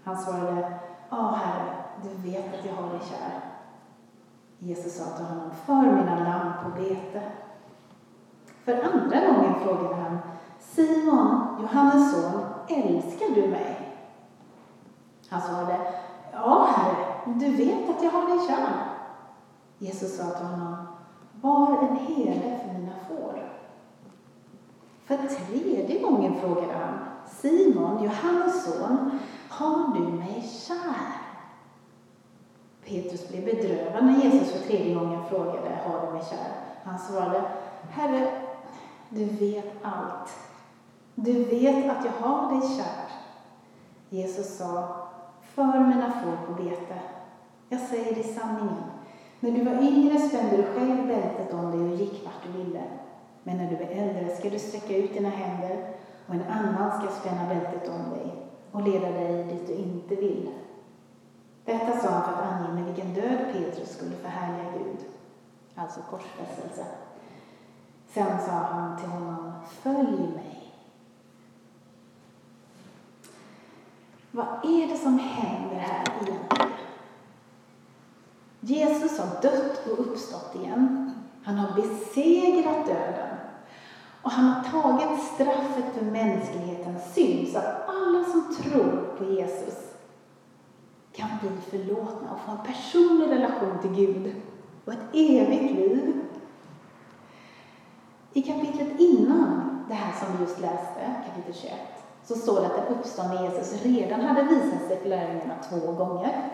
Han 0.04 0.18
svarade, 0.18 0.80
Ja, 1.10 1.32
Herre, 1.32 1.76
du 2.04 2.30
vet 2.30 2.60
att 2.60 2.66
jag 2.66 2.74
har 2.74 2.90
dig 2.90 3.02
kär. 3.10 3.42
Jesus 4.60 4.98
sa 4.98 5.18
till 5.18 5.26
honom, 5.26 5.52
för 5.66 5.96
mina 5.96 6.20
lamm 6.24 6.52
på 6.64 6.82
bete. 6.82 7.22
För 8.64 8.74
andra 8.74 9.20
gången 9.28 9.56
frågade 9.64 9.96
han, 9.96 10.18
Simon, 10.60 11.58
Johannes 11.62 12.12
son, 12.12 12.42
älskar 12.70 13.36
du 13.36 13.48
mig? 13.48 13.90
Han 15.30 15.42
svarade, 15.42 15.80
ja, 16.34 16.74
Herre, 16.76 17.06
du 17.26 17.52
vet 17.52 17.90
att 17.90 18.04
jag 18.04 18.12
har 18.12 18.38
dig 18.38 18.48
kär. 18.48 18.90
Jesus 19.78 20.18
sa 20.18 20.24
till 20.24 20.46
honom, 20.46 20.88
var 21.42 21.78
en 21.78 21.96
herde 21.96 22.60
för 22.64 22.80
mina 22.80 22.94
får. 23.08 23.54
För 25.06 25.18
tredje 25.18 26.02
gången 26.02 26.40
frågade 26.42 26.74
han, 26.74 27.00
Simon, 27.28 28.04
Johannes 28.04 28.64
son, 28.64 29.20
har 29.50 29.94
du 29.94 30.00
mig 30.00 30.42
kär? 30.68 31.20
Petrus 32.86 33.30
blev 33.30 33.46
bedrövad 33.46 34.06
när 34.06 34.24
Jesus 34.24 34.52
för 34.52 34.68
tredje 34.68 34.96
gången 34.96 35.26
frågade, 35.30 35.80
har 35.86 36.06
du 36.06 36.14
mig 36.14 36.24
kär? 36.30 36.54
Han 36.84 37.00
svarade, 37.00 37.44
Herre, 37.90 38.42
du 39.10 39.26
vet 39.26 39.74
allt. 39.82 40.49
Du 41.22 41.44
vet 41.44 41.90
att 41.90 42.06
jag 42.06 42.28
har 42.28 42.52
dig 42.52 42.78
kär. 42.78 43.12
Jesus 44.10 44.58
sa, 44.58 44.96
för 45.42 45.80
mina 45.80 46.12
får 46.12 46.46
på 46.48 46.64
bete. 46.64 47.00
Jag 47.70 47.80
säger 47.80 48.16
dig 48.16 48.24
sanningen. 48.24 48.84
När 49.40 49.52
du 49.52 49.64
var 49.64 49.82
yngre 49.82 50.20
spände 50.20 50.58
du 50.58 50.64
själv 50.64 51.08
bältet 51.08 51.54
om 51.54 51.72
dig 51.72 51.80
och 51.80 51.96
gick 51.96 52.26
vart 52.26 52.44
du 52.46 52.64
ville. 52.64 52.84
Men 53.44 53.58
när 53.58 53.70
du 53.70 53.76
är 53.76 53.90
äldre 53.90 54.36
ska 54.36 54.50
du 54.50 54.60
sträcka 54.60 54.98
ut 54.98 55.14
dina 55.14 55.30
händer 55.30 55.94
och 56.28 56.36
en 56.36 56.44
annan 56.44 57.00
ska 57.00 57.12
spänna 57.20 57.48
bältet 57.48 57.90
om 57.90 58.10
dig 58.10 58.36
och 58.72 58.82
leda 58.82 59.12
dig 59.12 59.44
dit 59.44 59.68
du 59.68 59.74
inte 59.74 60.16
vill. 60.16 60.50
Detta 61.66 62.00
sa 62.00 62.10
han 62.10 62.24
för 62.24 62.42
att 62.42 62.52
ange 62.52 62.74
med 62.74 62.86
vilken 62.86 63.14
död 63.14 63.40
Petrus 63.54 63.90
skulle 63.90 64.16
förhärliga 64.16 64.72
Gud, 64.72 65.06
alltså 65.76 66.00
korsfästelse. 66.10 66.86
Sen 68.08 68.40
sa 68.46 68.52
han 68.52 69.00
till 69.00 69.10
honom, 69.10 69.52
följ 69.70 70.20
mig. 70.36 70.49
Vad 74.32 74.48
är 74.48 74.88
det 74.88 74.98
som 74.98 75.20
händer 75.20 75.76
här 75.76 76.04
egentligen? 76.22 76.72
Jesus 78.60 79.20
har 79.20 79.42
dött 79.42 79.88
och 79.88 80.00
uppstått 80.00 80.56
igen. 80.56 81.14
Han 81.44 81.58
har 81.58 81.76
besegrat 81.76 82.86
döden. 82.86 83.38
Och 84.22 84.32
han 84.32 84.46
har 84.46 84.64
tagit 84.64 85.24
straffet 85.24 85.94
för 85.94 86.06
mänsklighetens 86.06 87.14
synd 87.14 87.48
så 87.48 87.58
att 87.58 87.90
alla 87.90 88.24
som 88.24 88.56
tror 88.56 89.16
på 89.18 89.24
Jesus 89.24 89.90
kan 91.14 91.30
bli 91.42 91.50
förlåtna 91.70 92.34
och 92.34 92.40
få 92.46 92.52
en 92.52 92.74
personlig 92.74 93.32
relation 93.32 93.80
till 93.82 94.06
Gud 94.06 94.36
och 94.86 94.94
ett 94.94 95.14
evigt 95.14 95.74
liv. 95.76 96.22
I 98.34 98.42
kapitlet 98.42 99.00
innan 99.00 99.80
det 99.88 99.94
här 99.94 100.14
som 100.20 100.38
vi 100.38 100.44
just 100.44 100.60
läste, 100.60 101.14
kapitel 101.26 101.62
21, 101.62 101.99
så 102.24 102.36
står 102.36 102.60
det 102.60 102.66
att 102.66 102.76
den 102.76 102.98
uppståndne 102.98 103.44
Jesus 103.44 103.84
redan 103.84 104.22
hade 104.22 104.44
visat 104.44 104.88
sig 104.88 105.00
för 105.02 105.10
lärjungarna 105.10 105.56
två 105.70 105.92
gånger. 105.92 106.50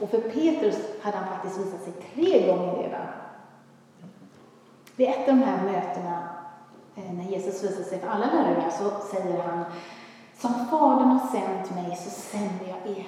Och 0.00 0.10
för 0.10 0.20
Petrus 0.20 0.78
hade 1.02 1.16
han 1.16 1.28
faktiskt 1.28 1.58
visat 1.58 1.82
sig 1.82 1.92
tre 1.92 2.46
gånger 2.46 2.82
redan. 2.82 3.06
Vid 4.96 5.08
ett 5.08 5.28
av 5.28 5.36
de 5.36 5.42
här 5.42 5.64
mötena, 5.64 6.28
eh, 6.96 7.12
när 7.12 7.24
Jesus 7.24 7.64
visar 7.64 7.84
sig 7.84 7.98
för 7.98 8.08
alla 8.08 8.26
lärjungar, 8.26 8.70
så 8.70 8.90
säger 9.06 9.42
han 9.42 9.64
Som 10.38 10.66
Fadern 10.66 11.08
har 11.08 11.28
sänt 11.28 11.74
mig 11.74 11.96
så 11.96 12.10
sänder 12.10 12.66
jag 12.68 12.96
er. 12.96 13.06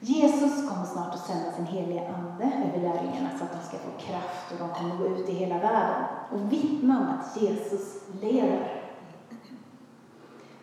Jesus 0.00 0.68
kommer 0.68 0.84
snart 0.84 1.14
att 1.14 1.26
sända 1.26 1.52
sin 1.52 1.66
heliga 1.66 2.08
Ande 2.08 2.44
över 2.44 2.88
lärjungarna 2.88 3.30
så 3.38 3.44
att 3.44 3.52
de 3.52 3.68
ska 3.68 3.76
få 3.78 3.98
kraft 3.98 4.52
och 4.52 4.58
de 4.58 4.74
kommer 4.74 4.96
gå 4.96 5.06
ut 5.06 5.28
i 5.28 5.32
hela 5.32 5.58
världen 5.58 6.04
och 6.32 6.52
vittna 6.52 6.98
om 6.98 7.08
att 7.08 7.42
Jesus 7.42 8.02
lever. 8.20 8.83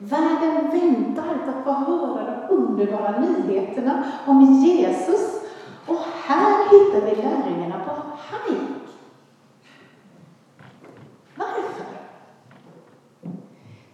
Världen 0.03 0.69
väntar 0.71 1.37
på 1.45 1.51
att 1.51 1.63
få 1.63 1.71
höra 1.71 2.47
de 2.47 2.53
underbara 2.55 3.19
nyheterna 3.19 4.03
om 4.25 4.53
Jesus. 4.53 5.41
Och 5.87 5.99
här 6.23 6.63
hittar 6.63 7.05
vi 7.05 7.21
lärjungarna 7.21 7.79
på 7.85 7.91
hajk. 8.17 8.87
Varför? 11.35 11.85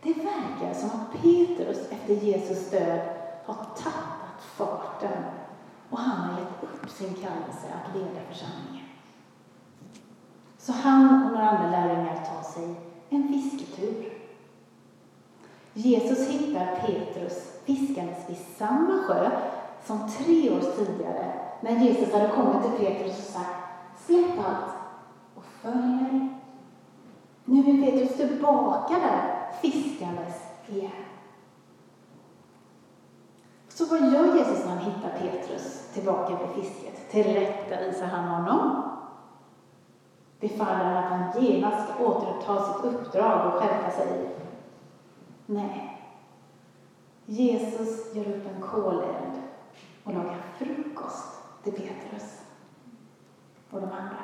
Det 0.01 0.13
verkar 0.13 0.73
som 0.73 0.89
att 0.89 1.11
Petrus 1.21 1.91
efter 1.91 2.13
Jesus 2.13 2.71
död 2.71 2.99
har 3.45 3.55
tappat 3.55 4.41
farten 4.41 5.23
och 5.89 5.97
han 5.97 6.29
har 6.29 6.39
gett 6.39 6.63
upp 6.63 6.89
sin 6.89 7.13
kallelse 7.13 7.67
att 7.73 7.95
leda 7.95 8.21
församlingen. 8.29 8.85
Så 10.57 10.71
han 10.71 11.23
och 11.23 11.31
några 11.31 11.49
andra 11.49 11.69
lärjungar 11.69 12.15
tar 12.15 12.43
sig 12.43 12.75
en 13.09 13.27
fisketur. 13.27 14.17
Jesus 15.87 16.27
hittar 16.27 16.65
Petrus 16.85 17.59
fiskandes 17.65 18.29
vid 18.29 18.37
samma 18.57 19.03
sjö 19.03 19.31
som 19.85 20.09
tre 20.09 20.49
år 20.51 20.61
tidigare 20.61 21.33
när 21.61 21.79
Jesus 21.79 22.13
hade 22.13 22.27
kommit 22.27 22.61
till 22.63 22.85
Petrus 22.85 23.17
och 23.19 23.33
sagt 23.33 23.67
Släpp 24.05 24.39
allt 24.47 24.73
och 25.35 25.43
följ 25.61 25.85
mig. 25.85 26.29
Nu 27.45 27.59
är 27.59 27.91
Petrus 27.91 28.17
tillbaka 28.17 28.93
där 28.93 29.51
fiskandes 29.61 30.35
igen. 30.67 30.91
Så 33.69 33.85
vad 33.85 34.13
gör 34.13 34.35
Jesus 34.35 34.65
när 34.65 34.75
han 34.75 34.85
hittar 34.85 35.09
Petrus 35.19 35.87
tillbaka 35.93 36.37
vid 36.37 36.63
fisket? 36.63 37.09
Tillrättavisar 37.11 38.05
han 38.05 38.27
honom? 38.27 38.83
Befaller 40.39 40.83
han 40.83 40.97
att 40.97 41.09
han 41.09 41.43
genast 41.43 41.89
ska 41.89 42.05
återuppta 42.05 42.73
sitt 42.73 42.85
uppdrag 42.85 43.47
och 43.47 43.61
skärpa 43.61 43.91
sig? 43.91 44.29
Nej. 45.49 46.01
Jesus 47.25 48.15
gör 48.15 48.27
upp 48.27 48.45
en 48.55 48.61
koleld 48.61 49.41
och 50.03 50.13
lagar 50.13 50.41
frukost 50.57 51.41
till 51.63 51.73
Petrus 51.73 52.41
och 53.69 53.79
de 53.79 53.85
andra. 53.85 54.17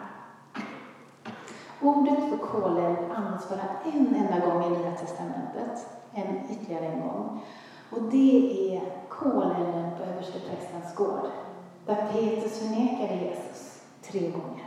Ordet 1.82 2.30
för 2.30 2.38
koleld 2.38 3.12
används 3.15 3.50
bara 3.50 3.92
en 3.94 4.15
enda 4.15 4.46
gång 4.46 4.63
i 4.63 4.70
Nya 4.70 4.92
Testamentet, 4.92 5.88
en, 6.12 6.51
ytterligare 6.51 6.86
en 6.86 7.01
gång. 7.01 7.42
Och 7.89 8.01
det 8.01 8.75
är 8.75 8.82
kolelden 9.10 9.92
på 9.98 10.03
översteprästens 10.03 10.96
gård, 10.96 11.32
där 11.86 12.08
Petrus 12.12 12.60
förnekade 12.60 13.15
Jesus 13.15 13.84
tre 14.01 14.32
gånger. 14.32 14.62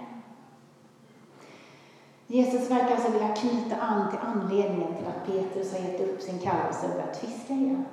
Jesus 2.26 2.70
verkar 2.70 2.90
alltså 2.90 3.10
vilja 3.12 3.34
knyta 3.34 3.76
an 3.76 4.10
till 4.10 4.18
anledningen 4.22 4.96
till 4.96 5.06
att 5.06 5.26
Petrus 5.26 5.72
har 5.72 5.78
gett 5.78 6.00
upp 6.00 6.22
sin 6.22 6.38
kallelse 6.38 6.86
och 6.86 6.92
börjat 6.92 7.16
fiska 7.16 7.54
igen. 7.54 7.84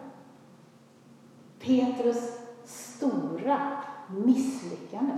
Petrus 1.60 2.32
stora 2.66 3.78
misslyckande. 4.08 5.13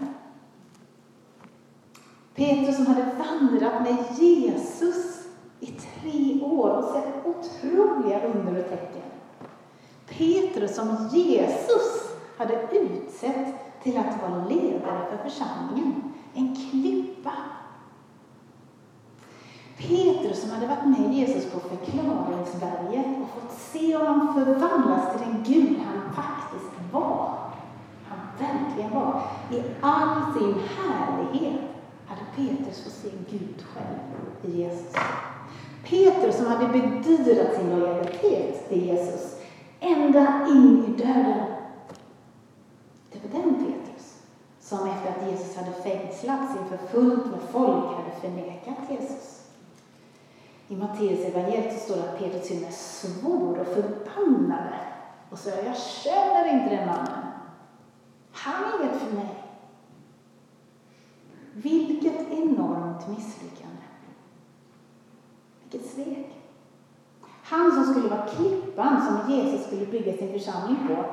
Petrus 2.36 2.76
som 2.76 2.86
hade 2.86 3.16
vandrat 3.18 3.82
med 3.82 3.98
Jesus 4.20 5.28
i 5.60 5.66
tre 5.66 6.42
år 6.42 6.70
och 6.70 6.84
sett 6.84 7.26
otroliga 7.26 8.22
under 8.24 8.64
och 8.64 8.70
tecken. 8.70 9.12
Petrus 10.08 10.76
som 10.76 11.10
Jesus 11.12 12.16
hade 12.38 12.68
utsett 12.72 13.84
till 13.84 13.98
att 13.98 14.22
vara 14.22 14.46
ledare 14.46 15.06
för 15.10 15.30
församlingen. 15.30 16.14
En 16.34 16.56
klippa. 16.56 17.34
Petrus 19.78 20.42
som 20.42 20.52
hade 20.52 20.68
varit 20.68 20.86
med 20.86 21.14
Jesus 21.14 21.46
på 21.52 21.60
förklaringsberget 21.60 23.06
och 23.22 23.42
fått 23.42 23.60
se 23.60 23.98
honom 23.98 24.34
förvandlas 24.34 25.12
till 25.12 25.28
den 25.28 25.44
Gud 25.44 25.80
han 25.86 26.14
faktiskt 26.14 26.72
var. 26.92 27.38
Han 28.08 28.20
verkligen 28.40 28.94
var. 28.94 29.22
I 29.52 29.62
all 29.82 30.34
sin 30.34 30.56
härlighet 30.78 31.62
hade 32.06 32.22
Petrus 32.36 32.84
fått 32.84 32.94
se 32.94 33.10
Gud 33.30 33.66
själv 33.74 34.54
i 34.54 34.62
Jesus. 34.62 34.94
Petrus 35.84 36.38
som 36.38 36.46
hade 36.46 36.68
bedyrat 36.68 37.56
sin 37.56 37.80
lojalitet 37.80 38.70
till 38.70 38.86
Jesus 38.86 39.36
ända 39.80 40.48
in 40.50 40.86
i 40.88 41.02
döden. 41.02 41.46
Det 43.12 43.20
var 43.24 43.42
den 43.42 43.54
Petrus 43.54 44.22
som 44.60 44.90
efter 44.90 45.10
att 45.10 45.32
Jesus 45.32 45.56
hade 45.56 45.72
fängslats 45.72 46.54
inför 46.62 46.88
fullt 46.88 47.26
med 47.26 47.40
folk 47.52 47.86
hade 47.86 48.12
förnekat 48.22 48.78
Jesus. 48.90 49.45
I 50.68 50.76
Matteus 50.76 51.26
evangeliet 51.26 51.74
så 51.74 51.80
står 51.80 51.96
det 51.96 52.10
att 52.10 52.20
Petrus 52.20 52.48
till 52.48 52.58
och 52.58 52.62
med 52.62 52.74
svor 52.74 53.60
och 53.60 53.68
förbannade 53.68 54.80
och 55.30 55.40
sa 55.40 55.50
jag 55.50 55.78
känner 55.78 56.54
inte 56.54 56.76
den 56.76 56.88
mannen. 56.88 57.26
Han 58.32 58.64
är 58.64 58.84
inget 58.84 59.02
för 59.02 59.16
mig. 59.16 59.44
Vilket 61.54 62.32
enormt 62.32 63.08
misslyckande. 63.10 63.84
Vilket 65.64 65.92
svek. 65.92 66.28
Han 67.44 67.72
som 67.72 67.94
skulle 67.94 68.10
vara 68.10 68.28
klippan 68.28 69.06
som 69.06 69.34
Jesus 69.34 69.68
skulle 69.68 69.86
bygga 69.86 70.18
sin 70.18 70.32
församling 70.32 70.88
på, 70.88 71.06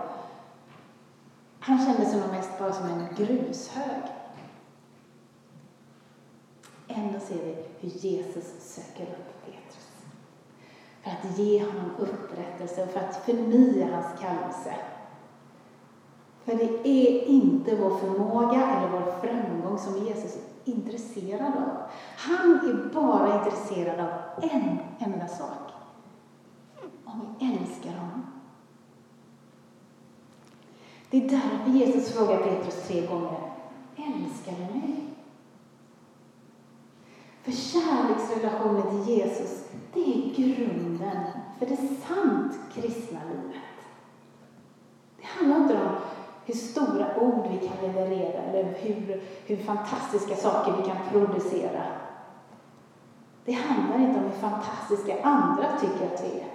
han 1.60 1.86
kände 1.86 2.06
sig 2.06 2.20
nog 2.20 2.30
mest 2.30 2.58
bara 2.58 2.72
som 2.72 2.86
en 2.86 3.06
grushög. 3.16 4.02
Ändå 6.88 7.20
ser 7.20 7.44
vi 7.44 7.64
hur 7.80 7.90
Jesus 7.90 8.44
söker 8.58 9.02
upp 9.02 9.31
för 11.02 11.10
att 11.10 11.38
ge 11.38 11.62
honom 11.62 11.90
upprättelse 11.98 12.84
och 12.84 12.90
för 12.90 13.00
att 13.00 13.16
förnya 13.24 13.86
hans 13.86 14.20
kallelse. 14.20 14.74
För 16.44 16.54
det 16.54 16.88
är 16.88 17.24
inte 17.24 17.76
vår 17.76 17.90
förmåga 17.90 18.66
eller 18.66 18.90
vår 18.90 19.20
framgång 19.20 19.78
som 19.78 20.06
Jesus 20.06 20.36
är 20.36 20.42
intresserad 20.72 21.56
av. 21.56 21.76
Han 22.16 22.50
är 22.50 22.92
bara 22.92 23.38
intresserad 23.38 24.00
av 24.00 24.10
en 24.42 24.78
enda 24.98 25.28
sak. 25.28 25.72
Om 27.04 27.20
vi 27.38 27.46
älskar 27.46 27.90
honom. 27.90 28.26
Det 31.10 31.16
är 31.16 31.28
därför 31.30 31.70
Jesus 31.70 32.12
frågar 32.12 32.36
Petrus 32.36 32.86
tre 32.86 33.06
gånger. 33.06 33.40
Älskar 33.96 34.52
du 34.52 34.78
mig? 34.78 35.02
För 37.42 37.52
kärleksrelationen 37.52 39.04
till 39.04 39.16
Jesus, 39.16 39.61
det 39.92 40.00
är 40.00 40.34
grunden 40.34 41.24
för 41.58 41.66
det 41.66 41.76
sant 41.76 42.54
kristna 42.72 43.20
livet. 43.30 43.62
Det 45.16 45.26
handlar 45.26 45.56
inte 45.56 45.74
om 45.74 45.94
hur 46.44 46.54
stora 46.54 47.16
ord 47.20 47.46
vi 47.50 47.68
kan 47.68 47.76
leverera 47.86 48.42
eller 48.42 48.64
hur, 48.64 49.22
hur 49.46 49.56
fantastiska 49.56 50.36
saker 50.36 50.74
vi 50.76 50.88
kan 50.88 50.96
producera. 51.10 51.82
Det 53.44 53.52
handlar 53.52 53.98
inte 53.98 54.18
om 54.18 54.24
hur 54.24 54.48
fantastiska 54.48 55.22
andra 55.22 55.78
tycker 55.80 56.14
att 56.14 56.24
vi 56.24 56.40
är. 56.40 56.52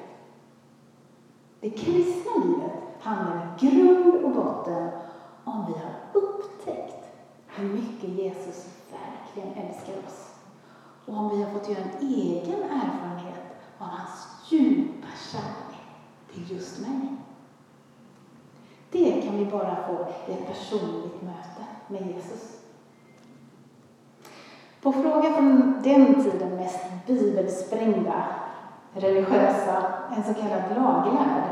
Det 1.60 1.70
kristna 1.70 2.32
livet 2.46 2.72
handlar 3.00 3.36
i 3.36 3.65
grund 3.65 4.24
och 4.24 4.32
botten 4.32 4.89
om 5.44 5.65
vi 5.67 5.74
har 5.74 5.94
upptäckt 6.13 7.06
hur 7.48 7.70
mycket 7.70 8.10
Jesus 8.10 8.67
verkligen 8.91 9.67
älskar 9.67 9.94
oss. 10.08 10.34
Och 11.06 11.17
om 11.17 11.29
vi 11.29 11.44
har 11.44 11.51
fått 11.51 11.70
göra 11.70 11.79
en 11.79 12.08
egen 12.08 12.63
erfarenhet 12.63 13.16
djupa 14.50 15.08
kärlek 15.32 15.82
till 16.34 16.56
just 16.56 16.80
mig. 16.80 17.18
Det 18.92 19.22
kan 19.22 19.38
vi 19.38 19.46
bara 19.46 19.75
få 19.88 20.08
i 20.32 20.34
ett 20.34 20.48
personligt 20.48 21.22
möte 21.22 21.66
med 21.88 22.08
Jesus. 22.08 22.58
På 24.82 24.94
fråga 24.94 25.34
från 25.34 25.82
den 25.84 26.24
tiden 26.24 26.56
mest 26.56 26.80
bibelsprängda 27.08 28.25
religiösa, 28.94 29.94
en 30.18 30.24
så 30.24 30.34
kallad 30.34 30.75
laglärd, 30.75 31.51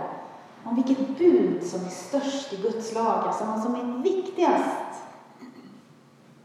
om 0.63 0.75
vilket 0.75 1.17
bud 1.17 1.63
som 1.63 1.85
är 1.85 1.89
störst 1.89 2.53
i 2.53 2.61
Guds 2.61 2.93
lag, 2.93 3.27
alltså 3.27 3.45
vad 3.45 3.63
som 3.63 3.75
är 3.75 4.03
viktigast, 4.03 5.03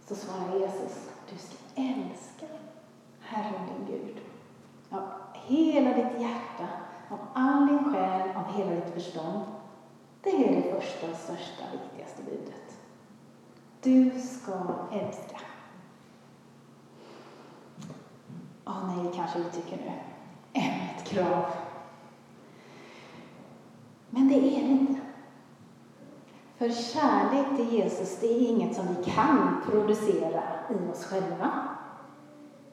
så 0.09 0.15
svarar 0.15 0.59
Jesus, 0.59 1.09
du 1.31 1.39
ska 1.39 1.57
älska 1.75 2.47
Herren 3.21 3.67
din 3.67 3.97
Gud 3.97 4.20
hela 5.51 5.91
ditt 5.95 6.21
hjärta, 6.21 6.69
av 7.09 7.19
all 7.35 7.67
din 7.67 7.93
själ, 7.93 8.29
av 8.37 8.53
hela 8.53 8.71
ditt 8.71 8.95
förstånd 8.95 9.43
det 10.23 10.31
är 10.31 10.57
det 10.57 10.63
första, 10.63 11.17
största, 11.17 11.65
viktigaste 11.73 12.23
budet. 12.23 12.79
Du 13.83 14.21
ska 14.21 14.53
älska. 14.93 15.41
Åh 18.65 18.79
oh, 18.79 18.97
nej, 18.97 19.13
kanske 19.15 19.39
du 19.39 19.51
tycker 19.51 19.77
nu. 19.77 19.93
Ännu 20.53 20.89
ett 20.97 21.05
krav. 21.05 21.45
Men 24.11 24.29
det 24.29 24.35
är 24.35 24.41
det 24.41 24.71
inte. 24.71 25.01
För 26.57 26.71
kärlek 26.71 27.47
till 27.57 27.73
Jesus, 27.73 28.19
det 28.21 28.27
är 28.27 28.49
inget 28.49 28.77
som 28.77 28.87
vi 28.87 29.11
kan 29.11 29.63
producera 29.71 30.43
i 30.71 30.93
oss 30.93 31.05
själva. 31.05 31.51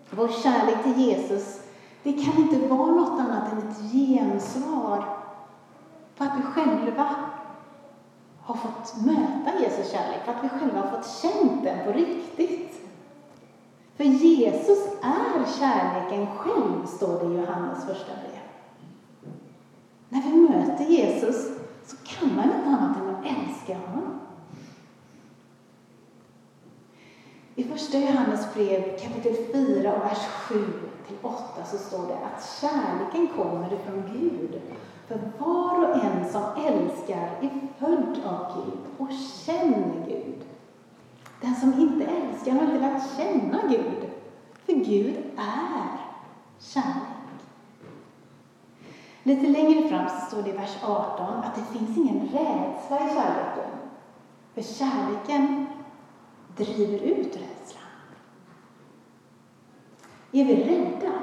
Vår 0.09 0.27
kärlek 0.27 0.83
till 0.83 1.07
Jesus, 1.07 1.61
det 2.03 2.13
kan 2.13 2.37
inte 2.37 2.67
vara 2.67 2.91
något 2.91 3.19
annat 3.19 3.51
än 3.51 3.57
ett 3.57 3.91
gensvar 3.91 5.17
på 6.17 6.23
att 6.23 6.37
vi 6.37 6.41
själva 6.41 7.15
har 8.41 8.55
fått 8.55 9.05
möta 9.05 9.59
Jesus 9.59 9.91
kärlek, 9.91 10.25
för 10.25 10.31
att 10.31 10.43
vi 10.43 10.49
själva 10.49 10.79
har 10.79 10.97
fått 10.97 11.21
känt 11.21 11.63
den 11.63 11.85
på 11.85 11.91
riktigt. 11.91 12.81
För 13.97 14.03
Jesus 14.03 14.87
är 15.01 15.59
kärleken 15.59 16.27
själv, 16.27 16.85
står 16.85 17.19
det 17.19 17.33
i 17.33 17.37
Johannes 17.37 17.85
första 17.85 18.11
brev. 18.13 18.41
När 20.09 20.21
vi 20.21 20.35
möter 20.35 20.85
Jesus 20.85 21.47
så 21.85 21.95
kan 22.05 22.35
man 22.35 22.45
inte 22.45 22.67
annat 22.69 22.97
än 22.97 23.15
att 23.15 23.25
älska 23.25 23.77
honom. 23.77 24.19
I 27.55 27.63
första 27.63 27.97
Johannes 27.97 28.53
brev 28.53 28.99
kapitel 28.99 29.35
4 29.53 29.95
och 29.95 30.05
vers 30.05 30.27
7 30.27 30.86
till 31.07 31.17
8 31.21 31.65
så 31.65 31.77
står 31.77 32.07
det 32.07 32.13
att 32.15 32.59
kärleken 32.61 33.27
kommer 33.27 33.73
ifrån 33.73 34.03
Gud 34.13 34.61
för 35.07 35.19
var 35.39 35.89
och 35.89 36.03
en 36.03 36.31
som 36.31 36.43
älskar 36.43 37.37
är 37.41 37.67
född 37.79 38.21
av 38.25 38.55
Gud 38.55 38.79
och 38.97 39.13
känner 39.45 40.05
Gud. 40.07 40.43
Den 41.41 41.55
som 41.55 41.73
inte 41.73 42.05
älskar 42.05 42.51
har 42.51 42.61
inte 42.61 42.79
lärt 42.79 43.17
känna 43.17 43.61
Gud, 43.69 44.09
för 44.65 44.73
Gud 44.73 45.17
är 45.37 45.97
kärlek. 46.59 47.17
Lite 49.23 49.47
längre 49.47 49.89
fram 49.89 50.09
så 50.09 50.25
står 50.25 50.41
det 50.41 50.49
i 50.49 50.57
vers 50.57 50.77
18 50.83 51.43
att 51.43 51.55
det 51.55 51.77
finns 51.79 51.97
ingen 51.97 52.19
rädsla 52.19 52.97
i 52.97 53.09
kärleken, 53.09 53.71
för 54.53 54.61
kärleken 54.61 55.67
driver 56.57 56.97
ut 56.97 57.35
rädslan. 57.35 57.76
Är 60.31 60.45
vi 60.45 60.63
rädda? 60.63 61.13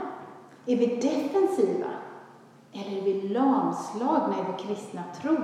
Är 0.66 0.76
vi 0.76 0.86
defensiva? 0.86 1.90
Eller 2.72 2.98
är 2.98 3.02
vi 3.02 3.28
lamslagna 3.28 4.34
i 4.38 4.44
vår 4.46 4.58
kristna 4.58 5.02
tro 5.22 5.36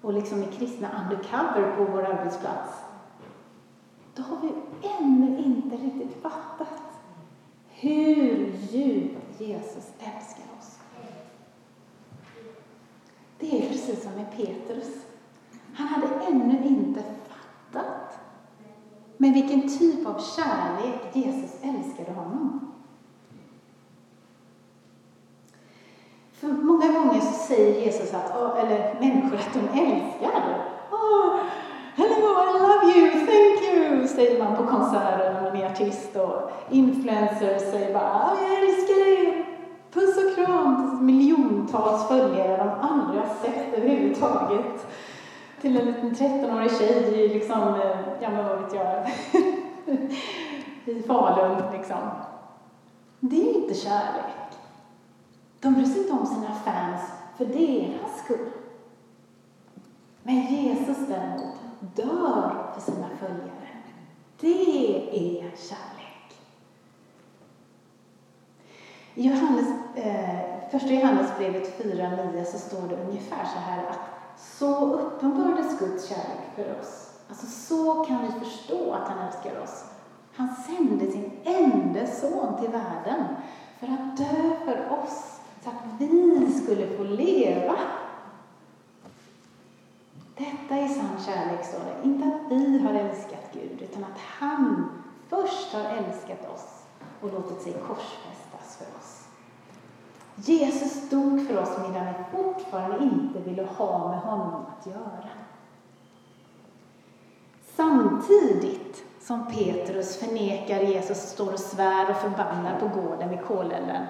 och 0.00 0.12
liksom 0.12 0.42
är 0.42 0.46
kristna 0.46 0.88
undercover 1.02 1.76
på 1.76 1.92
vår 1.92 2.02
arbetsplats? 2.02 2.72
Då 4.14 4.22
har 4.22 4.36
vi 4.42 4.52
ännu 5.00 5.38
inte 5.38 5.76
riktigt 5.76 6.22
fattat 6.22 6.82
hur 7.70 8.52
djupt 8.70 9.40
Jesus 9.40 9.92
älskar 9.98 10.44
oss. 10.58 10.78
Det 13.38 13.64
är 13.64 13.68
precis 13.68 14.02
som 14.02 14.12
med 14.12 14.36
Petrus. 14.36 15.06
Han 15.74 15.86
hade 15.86 16.06
ännu 16.06 16.64
inte 16.68 17.02
fattat 17.28 18.18
med 19.16 19.32
vilken 19.32 19.78
typ 19.78 20.06
av 20.06 20.20
kärlek 20.36 21.00
Jesus 21.12 21.50
älskade 21.62 22.12
honom. 22.12 22.72
För 26.32 26.48
många 26.48 26.92
gånger 26.92 27.20
så 27.20 27.53
säger 27.64 27.84
Jesus 27.84 28.14
att, 28.14 28.58
eller 28.58 28.94
människor 29.00 29.38
att 29.38 29.54
de 29.54 29.80
älskar. 29.80 30.66
Oh, 30.90 31.36
hello, 31.96 32.28
I 32.42 32.60
love 32.60 32.98
you, 32.98 33.10
thank 33.10 33.62
you, 33.62 34.08
säger 34.08 34.44
man 34.44 34.56
på 34.56 34.66
konserter 34.66 35.32
när 35.32 35.42
man 35.42 35.60
är 35.60 35.66
artist 35.66 36.16
och 36.16 36.50
influencers 36.70 37.62
säger 37.62 37.94
bara, 37.94 38.32
jag 38.42 38.62
älskar 38.62 38.94
dig, 38.94 39.46
puss 39.92 40.16
och 40.16 40.34
kram 40.34 40.90
till 40.90 41.06
miljontals 41.06 42.08
följare 42.08 42.56
de 42.56 42.88
aldrig 42.88 43.20
har 43.20 43.34
sett 43.42 43.78
överhuvudtaget. 43.78 44.86
Till 45.60 45.80
en 45.80 45.86
liten 45.86 46.14
13-årig 46.14 46.78
tjej 46.78 47.24
i 47.24 47.28
liksom, 47.28 47.80
ja 48.20 48.30
men 48.30 48.44
vad 48.46 48.58
vet 48.58 48.74
jag, 48.74 49.10
i 50.96 51.02
Falun 51.02 51.62
liksom. 51.72 52.10
Det 53.20 53.36
är 53.36 53.54
inte 53.56 53.74
kärlek. 53.74 54.34
De 55.60 55.74
bryr 55.74 55.84
sig 55.84 56.02
inte 56.02 56.12
om 56.12 56.26
sina 56.26 56.54
fans 56.54 57.13
för 57.36 57.44
deras 57.44 58.18
skull. 58.24 58.50
Men 60.22 60.40
Jesus 60.40 60.98
däremot 61.08 61.54
dör 61.80 62.72
för 62.74 62.80
sina 62.80 63.08
följare. 63.20 63.68
Det 64.40 65.38
är 65.38 65.42
kärlek. 65.56 66.38
I 69.14 69.28
Johannes, 69.28 69.68
eh, 69.94 70.70
första 70.70 70.88
Johannesbrevet 70.88 71.82
4.9 71.82 72.44
så 72.44 72.58
står 72.58 72.88
det 72.88 72.96
ungefär 72.96 73.44
så 73.44 73.58
här 73.58 73.86
att 73.86 74.14
så 74.36 74.94
uppenbarades 74.94 75.78
Guds 75.78 76.08
kärlek 76.08 76.54
för 76.56 76.80
oss. 76.80 77.10
Alltså 77.28 77.46
så 77.46 78.04
kan 78.04 78.22
vi 78.22 78.44
förstå 78.44 78.92
att 78.92 79.08
han 79.08 79.26
älskar 79.26 79.62
oss. 79.62 79.84
Han 80.34 80.48
sände 80.48 81.12
sin 81.12 81.30
enda 81.44 82.06
son 82.06 82.60
till 82.60 82.70
världen 82.70 83.24
för 83.78 83.86
att 83.86 84.16
dö 84.16 84.56
för 84.64 85.02
oss, 85.02 85.33
så 85.64 85.70
att 85.70 86.00
vi 86.00 86.52
skulle 86.52 86.86
få 86.86 87.02
leva. 87.02 87.76
Detta 90.36 90.74
är 90.74 90.88
sann 90.88 91.24
kärlek, 91.26 91.64
står 91.64 91.78
det. 91.78 92.08
Inte 92.08 92.26
att 92.26 92.52
vi 92.52 92.78
har 92.78 92.94
älskat 92.94 93.50
Gud, 93.52 93.82
utan 93.82 94.04
att 94.04 94.18
han 94.18 94.88
först 95.28 95.72
har 95.72 95.84
älskat 95.84 96.50
oss 96.54 96.84
och 97.20 97.32
låtit 97.32 97.62
sig 97.62 97.72
korsfästas 97.72 98.76
för 98.76 98.98
oss. 98.98 99.24
Jesus 100.36 101.10
dog 101.10 101.46
för 101.46 101.62
oss 101.62 101.78
medan 101.88 102.06
vi 102.06 102.36
fortfarande 102.36 103.04
inte 103.04 103.38
ville 103.38 103.62
ha 103.62 104.08
med 104.08 104.20
honom 104.20 104.66
att 104.66 104.86
göra. 104.86 105.28
Samtidigt 107.76 109.04
som 109.20 109.46
Petrus 109.46 110.16
förnekar 110.16 110.80
Jesus, 110.80 111.18
står 111.18 111.52
och 111.52 111.60
svär 111.60 112.10
och 112.10 112.16
förbannar 112.16 112.80
på 112.80 113.00
gården 113.00 113.28
vid 113.28 113.44
kolelden, 113.44 114.06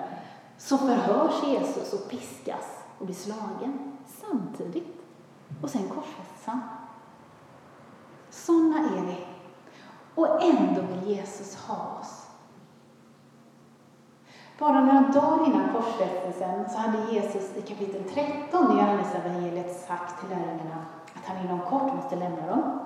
så 0.58 0.78
förhörs 0.78 1.44
Jesus 1.44 1.92
och 1.92 2.10
piskas 2.10 2.78
och 2.98 3.06
blir 3.06 3.16
slagen 3.16 3.92
samtidigt. 4.06 5.00
Och 5.62 5.70
sen 5.70 5.88
korsfästs 5.88 6.46
han. 6.46 6.60
Sådana 8.30 8.78
är 8.78 9.02
vi. 9.06 9.26
Och 10.14 10.42
ändå 10.42 10.80
vill 10.80 11.16
Jesus 11.16 11.56
ha 11.56 11.98
oss. 12.00 12.26
Bara 14.58 14.84
några 14.84 15.00
dagar 15.00 15.46
innan 15.46 15.72
korsfästelsen 15.72 16.70
så 16.70 16.78
hade 16.78 17.12
Jesus 17.12 17.56
i 17.56 17.62
kapitel 17.62 18.04
13 18.04 18.72
i 18.72 18.80
Johannesevangeliet 18.80 19.86
sagt 19.88 20.20
till 20.20 20.30
lärjungarna 20.30 20.86
att 21.14 21.24
han 21.26 21.44
inom 21.44 21.60
kort 21.60 21.94
måste 21.94 22.16
lämna 22.16 22.46
dem. 22.46 22.80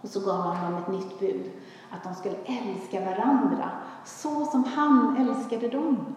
Och 0.00 0.08
så 0.08 0.20
gav 0.20 0.40
han 0.40 0.72
dem 0.72 0.82
ett 0.82 0.88
nytt 0.88 1.20
bud, 1.20 1.50
att 1.90 2.02
de 2.02 2.14
skulle 2.14 2.36
älska 2.36 3.00
varandra 3.00 3.70
så 4.04 4.44
som 4.44 4.64
han 4.64 5.16
älskade 5.16 5.68
dem. 5.68 6.16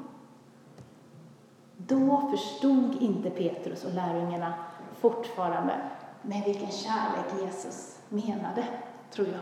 Då 1.90 2.30
förstod 2.32 2.96
inte 3.02 3.30
Petrus 3.30 3.86
och 3.86 3.94
lärjungarna 3.94 4.54
fortfarande 5.00 5.74
med 6.22 6.44
vilken 6.46 6.72
kärlek 6.72 7.26
Jesus 7.42 8.00
menade, 8.10 8.68
tror 9.12 9.28
jag. 9.28 9.42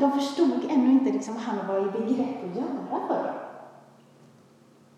De 0.00 0.12
förstod 0.12 0.64
ännu 0.70 0.92
inte 0.92 1.12
liksom 1.12 1.34
vad 1.34 1.42
han 1.42 1.66
var 1.66 1.78
i 1.78 1.90
begrepp 1.90 2.44
att 2.50 2.56
göra 2.56 3.06
för 3.08 3.24
dem. 3.24 3.34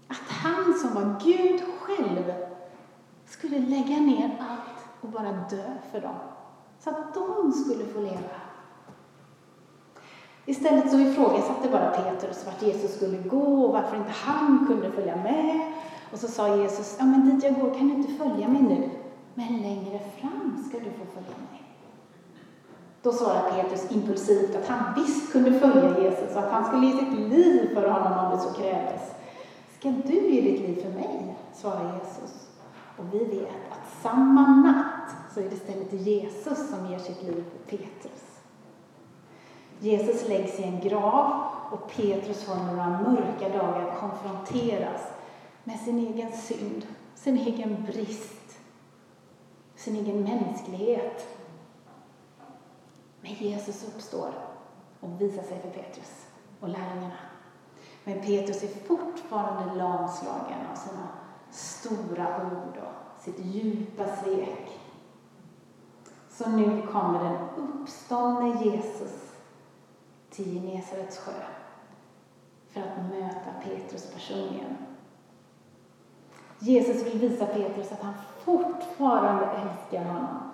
Att 0.09 0.29
han 0.29 0.75
som 0.75 0.95
var 0.95 1.21
Gud 1.25 1.63
själv 1.81 2.35
skulle 3.27 3.59
lägga 3.59 3.97
ner 3.97 4.37
allt 4.41 4.85
och 5.01 5.09
bara 5.09 5.33
dö 5.33 5.73
för 5.93 6.01
dem. 6.01 6.17
Så 6.79 6.91
att 6.91 7.15
de 7.15 7.53
skulle 7.53 7.85
få 7.85 8.01
leva. 8.01 8.40
Istället 10.51 10.91
så 10.91 10.99
ifrågasatte 10.99 11.69
bara 11.69 11.91
Petrus 11.91 12.47
vart 12.47 12.63
Jesus 12.63 12.97
skulle 12.97 13.19
gå 13.19 13.65
och 13.65 13.73
varför 13.73 13.97
inte 13.97 14.11
han 14.11 14.67
kunde 14.67 14.91
följa 14.91 15.17
med. 15.17 15.73
Och 16.13 16.19
så 16.19 16.29
sa 16.29 16.57
Jesus, 16.57 16.97
ja 16.99 17.05
men 17.05 17.31
dit 17.31 17.45
jag 17.45 17.55
går 17.55 17.75
kan 17.75 17.89
du 17.89 17.95
inte 17.95 18.13
följa 18.13 18.49
mig 18.49 18.63
nu, 18.63 18.91
men 19.35 19.63
längre 19.63 20.01
fram 20.21 20.65
ska 20.69 20.79
du 20.79 20.85
få 20.85 21.05
följa 21.15 21.37
mig. 21.51 21.63
Då 23.03 23.13
svarade 23.13 23.53
Petrus 23.53 23.91
impulsivt 23.91 24.57
att 24.57 24.69
han 24.69 24.95
visst 24.95 25.33
kunde 25.33 25.53
följa 25.53 26.01
Jesus 26.03 26.37
och 26.37 26.43
att 26.43 26.53
han 26.53 26.65
skulle 26.65 26.87
ge 26.87 26.99
sitt 26.99 27.19
liv 27.19 27.75
för 27.75 27.89
honom 27.89 28.25
om 28.25 28.37
det 28.37 28.43
så 28.43 28.53
krävdes. 28.53 29.03
Ska 29.79 29.91
du 29.91 30.31
ge 30.31 30.41
ditt 30.41 30.61
liv 30.61 30.83
för 30.83 30.91
mig? 30.91 31.37
svarade 31.55 31.99
Jesus. 31.99 32.49
Och 32.97 33.05
vi 33.13 33.19
vet 33.19 33.73
att 33.73 34.03
samma 34.03 34.57
natt 34.57 35.15
så 35.35 35.41
är 35.41 35.45
det 35.45 35.55
istället 35.55 35.93
Jesus 35.93 36.71
som 36.71 36.87
ger 36.87 36.99
sitt 36.99 37.23
liv 37.23 37.45
för 37.51 37.77
Petrus. 37.77 38.30
Jesus 39.81 40.29
läggs 40.29 40.61
i 40.61 40.63
en 40.63 40.81
grav 40.81 41.43
och 41.71 41.91
Petrus 41.91 42.45
får 42.45 42.55
några 42.55 42.89
mörka 42.89 43.49
dagar 43.49 43.97
konfronteras 44.01 45.01
med 45.65 45.81
sin 45.81 45.99
egen 45.99 46.33
synd, 46.33 46.87
sin 47.15 47.37
egen 47.37 47.85
brist, 47.85 48.59
sin 49.77 49.97
egen 49.97 50.23
mänsklighet. 50.23 51.37
Men 53.21 53.33
Jesus 53.33 53.89
uppstår 53.89 54.31
och 55.01 55.21
visar 55.21 55.43
sig 55.43 55.61
för 55.61 55.71
Petrus 55.71 56.27
och 56.61 56.69
lärjungarna. 56.69 57.19
Men 58.05 58.21
Petrus 58.21 58.63
är 58.63 58.69
fortfarande 58.69 59.75
lamslagen 59.75 60.67
av 60.73 60.77
sina 60.77 61.09
stora 61.51 62.37
ord 62.37 62.77
och 62.77 63.23
sitt 63.23 63.39
djupa 63.39 64.05
svek. 64.17 64.81
Så 66.31 66.49
nu 66.49 66.83
kommer 66.93 67.25
den 67.25 67.49
uppståndne 67.57 68.65
Jesus 68.65 69.20
till 70.43 70.55
Genesarets 70.55 71.19
sjö 71.19 71.33
för 72.73 72.81
att 72.81 73.11
möta 73.11 73.51
Petrus 73.63 74.11
personligen. 74.15 74.77
Jesus 76.59 77.07
vill 77.07 77.19
visa 77.19 77.47
Petrus 77.47 77.93
att 77.93 78.03
han 78.03 78.15
fortfarande 78.45 79.45
älskar 79.47 80.05
honom. 80.05 80.51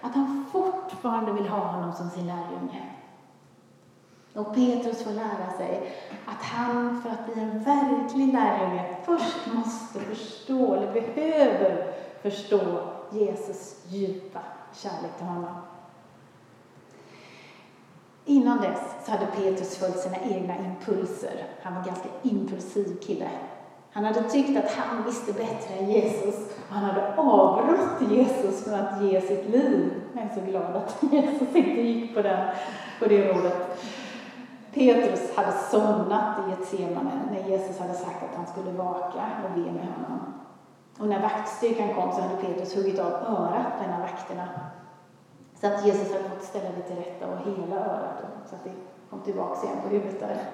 Att 0.00 0.14
han 0.14 0.46
fortfarande 0.52 1.32
vill 1.32 1.48
ha 1.48 1.58
honom 1.58 1.92
som 1.92 2.10
sin 2.10 2.26
lärjunge. 2.26 2.82
Och 4.34 4.54
Petrus 4.54 5.04
får 5.04 5.12
lära 5.12 5.50
sig 5.56 5.94
att 6.26 6.42
han 6.42 7.02
för 7.02 7.10
att 7.10 7.26
bli 7.26 7.42
en 7.42 7.62
verklig 7.62 8.32
lärjunge 8.32 8.96
först 9.04 9.46
måste 9.46 10.00
förstå, 10.00 10.74
eller 10.74 10.92
behöver 10.92 11.94
förstå, 12.22 12.88
Jesus 13.10 13.84
djupa 13.88 14.40
kärlek 14.72 15.16
till 15.16 15.26
honom. 15.26 15.71
Innan 18.24 18.60
dess 18.60 18.80
så 19.04 19.10
hade 19.10 19.26
Petrus 19.26 19.76
följt 19.76 19.98
sina 19.98 20.16
egna 20.16 20.54
impulser. 20.58 21.44
Han 21.62 21.74
var 21.74 21.80
en 21.80 21.86
ganska 21.86 22.08
impulsiv 22.22 23.00
kille. 23.00 23.28
Han 23.92 24.04
hade 24.04 24.22
tyckt 24.22 24.58
att 24.58 24.70
han 24.70 25.04
visste 25.04 25.32
bättre 25.32 25.74
än 25.78 25.90
Jesus 25.90 26.34
och 26.68 26.74
han 26.74 26.84
hade 26.84 27.16
avrått 27.16 28.10
Jesus 28.10 28.64
från 28.64 28.74
att 28.74 29.02
ge 29.02 29.20
sitt 29.20 29.48
liv. 29.48 29.92
Jag 30.14 30.24
är 30.24 30.34
så 30.34 30.50
glad 30.50 30.76
att 30.76 31.02
Jesus 31.12 31.56
inte 31.56 31.80
gick 31.80 32.14
på, 32.14 32.22
den, 32.22 32.48
på 32.98 33.06
det 33.06 33.28
rådet. 33.28 33.82
Petrus 34.74 35.36
hade 35.36 35.52
somnat 35.52 36.36
i 36.48 36.52
ett 36.52 36.68
semane 36.68 37.22
när 37.30 37.48
Jesus 37.48 37.78
hade 37.78 37.94
sagt 37.94 38.22
att 38.22 38.36
han 38.36 38.46
skulle 38.46 38.70
vaka 38.70 39.22
och 39.44 39.50
be 39.54 39.72
med 39.72 39.86
honom. 39.86 40.34
Och 40.98 41.08
när 41.08 41.22
vaktstyrkan 41.22 41.94
kom 41.94 42.12
så 42.12 42.20
hade 42.20 42.36
Petrus 42.36 42.76
huggit 42.76 42.98
av 42.98 43.12
örat 43.12 43.78
på 43.78 43.84
en 43.84 43.92
av 43.92 44.00
vakterna. 44.00 44.48
Så 45.62 45.68
att 45.68 45.86
Jesus 45.86 46.12
hade 46.12 46.28
fått 46.28 46.44
ställa 46.44 46.68
det 46.76 46.82
till 46.82 46.96
rätta 46.96 47.26
och 47.26 47.38
hela 47.38 47.76
örat 47.76 48.22
så 48.50 48.56
att 48.56 48.64
det 48.64 48.72
kom 49.10 49.20
tillbaka 49.20 49.66
igen 49.66 49.82
på 49.82 49.88
huvudet 49.88 50.20
där. 50.20 50.44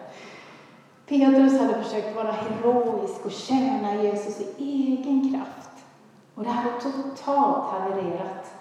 Petrus 1.07 1.61
hade 1.61 1.83
försökt 1.83 2.17
vara 2.17 2.33
heroisk 2.33 3.25
och 3.25 3.33
tjäna 3.33 4.03
Jesus 4.03 4.41
i 4.41 4.55
egen 4.59 5.33
kraft. 5.33 5.71
Och 6.35 6.45
det 6.45 6.51
hade 6.51 6.81
totalt 6.81 7.71
havererat. 7.71 8.55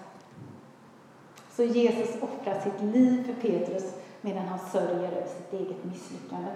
Så 1.50 1.62
Jesus 1.62 2.22
offrar 2.22 2.60
sitt 2.60 2.80
liv 2.94 3.24
för 3.26 3.48
Petrus 3.48 3.94
medan 4.20 4.44
han 4.44 4.58
sörjer 4.58 5.12
över 5.12 5.26
sitt 5.26 5.52
eget 5.52 5.84
misslyckande. 5.84 6.50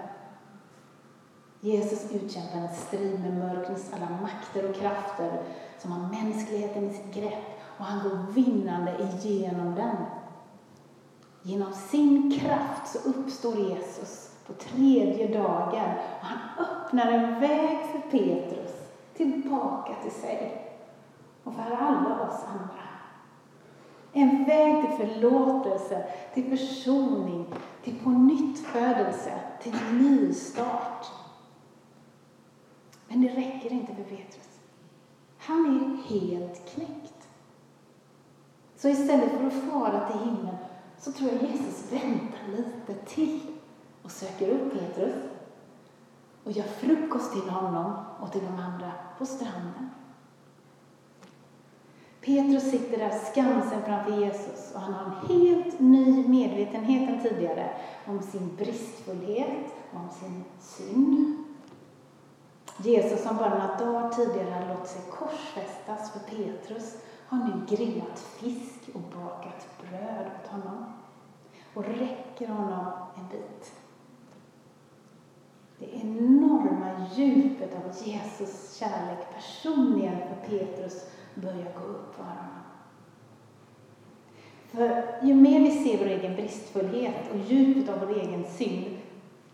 Jesus 1.61 2.11
utkämpar 2.11 2.59
en 2.59 2.75
strid 2.75 3.19
med 3.19 3.37
mörkrets 3.37 3.91
alla 3.93 4.09
makter 4.21 4.69
och 4.69 4.75
krafter 4.75 5.41
som 5.79 5.91
har 5.91 6.09
mänskligheten 6.09 6.89
i 6.89 6.93
sitt 6.93 7.13
grepp 7.13 7.52
och 7.77 7.85
han 7.85 8.09
går 8.09 8.33
vinnande 8.33 8.97
igenom 8.99 9.75
den. 9.75 9.95
Genom 11.41 11.73
sin 11.73 12.39
kraft 12.39 12.87
så 12.87 13.09
uppstår 13.09 13.55
Jesus 13.55 14.31
på 14.47 14.53
tredje 14.53 15.27
dagen 15.27 15.91
och 16.19 16.25
han 16.25 16.65
öppnar 16.65 17.11
en 17.11 17.39
väg 17.39 17.77
för 17.91 17.99
Petrus 18.11 18.71
tillbaka 19.15 19.93
till 20.01 20.11
sig 20.11 20.71
och 21.43 21.53
för 21.53 21.75
alla 21.75 22.29
oss 22.29 22.43
andra. 22.47 22.83
En 24.13 24.45
väg 24.45 24.97
till 24.97 25.07
förlåtelse, 25.07 26.05
till 26.33 26.57
försoning, 26.57 27.45
till 27.83 27.99
pånyttfödelse, 28.03 29.33
till 29.61 29.75
nystart. 29.91 31.07
Men 33.07 33.21
det 33.21 33.27
räcker 33.27 33.71
inte 33.71 33.95
för 33.95 34.03
Petrus. 34.03 34.59
Han 35.37 35.65
är 35.65 36.09
helt 36.09 36.73
knäckt. 36.73 37.12
Så 38.83 38.89
istället 38.89 39.31
för 39.31 39.47
att 39.47 39.71
fara 39.71 40.07
till 40.07 40.19
himlen 40.19 40.55
så 40.99 41.11
tror 41.11 41.31
jag 41.31 41.41
Jesus 41.41 41.91
väntar 41.91 42.47
lite 42.57 43.05
till 43.05 43.41
och 44.03 44.11
söker 44.11 44.49
upp 44.49 44.73
Petrus 44.73 45.13
och 46.43 46.51
gör 46.51 46.63
frukost 46.63 47.31
till 47.31 47.49
honom 47.49 47.93
och 48.19 48.31
till 48.31 48.41
de 48.41 48.59
andra 48.59 48.91
på 49.17 49.25
stranden. 49.25 49.89
Petrus 52.21 52.71
sitter 52.71 52.97
där 52.97 53.09
skamsen 53.09 53.81
framför 53.85 54.21
Jesus 54.21 54.71
och 54.75 54.81
han 54.81 54.93
har 54.93 55.05
en 55.05 55.27
helt 55.27 55.79
ny 55.79 56.27
medvetenhet 56.27 57.09
än 57.09 57.21
tidigare 57.21 57.69
om 58.07 58.21
sin 58.21 58.55
bristfullhet 58.55 59.73
och 59.91 59.99
om 59.99 60.09
sin 60.09 60.43
synd. 60.59 61.37
Jesus 62.77 63.23
som 63.23 63.37
bara 63.37 63.49
några 63.49 63.77
dagar 63.77 64.09
tidigare 64.09 64.49
hade 64.49 64.73
låtit 64.73 64.87
sig 64.87 65.01
korsfästas 65.11 66.11
för 66.11 66.19
Petrus 66.19 66.97
har 67.33 67.47
nu 67.47 67.75
grillat 67.75 68.19
fisk 68.19 68.89
och 68.93 69.01
bakat 69.01 69.67
bröd 69.81 70.31
åt 70.41 70.47
honom 70.47 70.85
och 71.73 71.85
räcker 71.85 72.47
honom 72.47 72.85
en 73.15 73.27
bit. 73.31 73.73
Det 75.79 75.95
enorma 75.95 77.07
djupet 77.15 77.75
av 77.75 78.07
Jesus 78.07 78.77
kärlek 78.79 79.19
personligen 79.35 80.17
för 80.17 80.49
Petrus 80.49 81.05
börjar 81.35 81.73
gå 81.73 81.83
upp 81.83 82.15
för 82.15 82.23
honom. 82.23 82.49
För 84.71 85.19
ju 85.27 85.33
mer 85.33 85.59
vi 85.59 85.71
ser 85.71 85.97
vår 85.97 86.05
egen 86.05 86.35
bristfullhet 86.35 87.31
och 87.31 87.37
djupet 87.37 87.89
av 87.89 87.99
vår 87.99 88.19
egen 88.19 88.45
synd, 88.45 88.97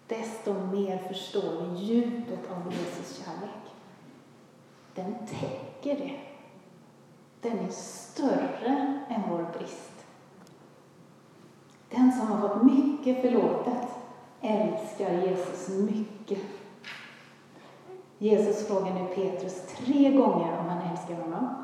desto 0.07 0.53
mer 0.53 0.97
förstår 0.97 1.61
vi 1.61 1.79
djupet 1.79 2.51
av 2.51 2.73
Jesus 2.73 3.25
kärlek. 3.25 3.73
Den 4.95 5.15
täcker 5.27 6.05
det. 6.05 6.28
Den 7.41 7.59
är 7.59 7.69
större 7.69 8.99
än 9.09 9.21
vår 9.29 9.45
brist. 9.57 10.05
Den 11.89 12.11
som 12.11 12.27
har 12.27 12.49
fått 12.49 12.63
mycket 12.63 13.21
förlåtet 13.21 13.87
älskar 14.41 15.11
Jesus 15.11 15.69
mycket. 15.69 16.39
Jesus 18.17 18.67
frågar 18.67 18.93
nu 18.93 19.05
Petrus 19.15 19.61
tre 19.77 20.11
gånger 20.11 20.59
om 20.59 20.65
han 20.65 20.91
älskar 20.91 21.15
honom. 21.15 21.63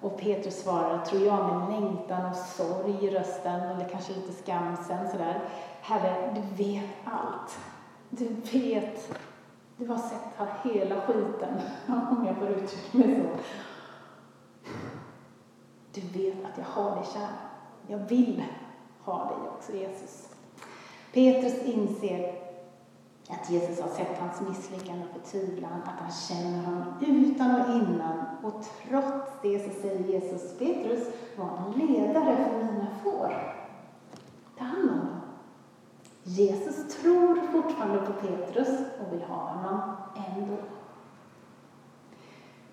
Och 0.00 0.20
Petrus 0.20 0.62
svarar, 0.62 1.04
tror 1.04 1.22
jag, 1.22 1.46
med 1.46 1.80
längtan 1.80 2.30
och 2.30 2.36
sorg 2.36 3.06
i 3.06 3.10
rösten, 3.10 3.60
eller 3.60 3.88
kanske 3.88 4.12
lite 4.12 4.32
skamsen 4.32 5.10
sådär. 5.10 5.40
Herre, 5.80 6.34
du 6.34 6.64
vet 6.64 6.90
allt. 7.04 7.58
Du 8.10 8.26
vet. 8.58 9.18
Du 9.76 9.86
har 9.86 9.98
sett 9.98 10.48
hela 10.62 11.00
skiten, 11.00 11.60
om 11.86 12.24
jag 12.26 12.36
får 12.36 12.48
uttrycka 12.48 12.98
mig 12.98 13.16
så. 13.16 13.42
Du 15.92 16.00
vet 16.00 16.44
att 16.44 16.58
jag 16.58 16.64
har 16.64 16.96
dig 16.96 17.04
kär. 17.14 17.28
Jag 17.86 17.98
vill 17.98 18.44
ha 19.04 19.24
dig 19.24 19.48
också, 19.48 19.72
Jesus. 19.72 20.28
Petrus 21.12 21.62
inser 21.62 22.48
att 23.28 23.50
Jesus 23.50 23.80
har 23.80 23.88
sett 23.88 24.18
hans 24.18 24.40
misslyckande 24.48 25.04
och 25.04 25.22
förtvivlan, 25.22 25.82
att 25.84 26.00
han 26.00 26.10
känner 26.10 26.64
honom 26.64 26.94
utan 27.00 27.60
och 27.60 27.68
innan. 27.68 28.24
Och 28.42 28.64
trots 28.88 29.32
det 29.42 29.58
så 29.64 29.80
säger 29.80 30.08
Jesus, 30.08 30.58
Petrus, 30.58 31.08
var 31.36 31.50
en 31.66 31.86
ledare 31.86 32.36
för 32.36 32.64
mina 32.64 32.86
får. 33.02 33.56
Ta 34.58 34.64
hand 34.64 34.90
om. 34.90 35.20
Jesus 36.22 36.94
tror 36.94 37.52
fortfarande 37.52 38.06
på 38.06 38.12
Petrus 38.12 38.68
och 38.68 39.12
vill 39.12 39.22
ha 39.22 39.36
honom 39.36 39.80
ändå. 40.16 40.56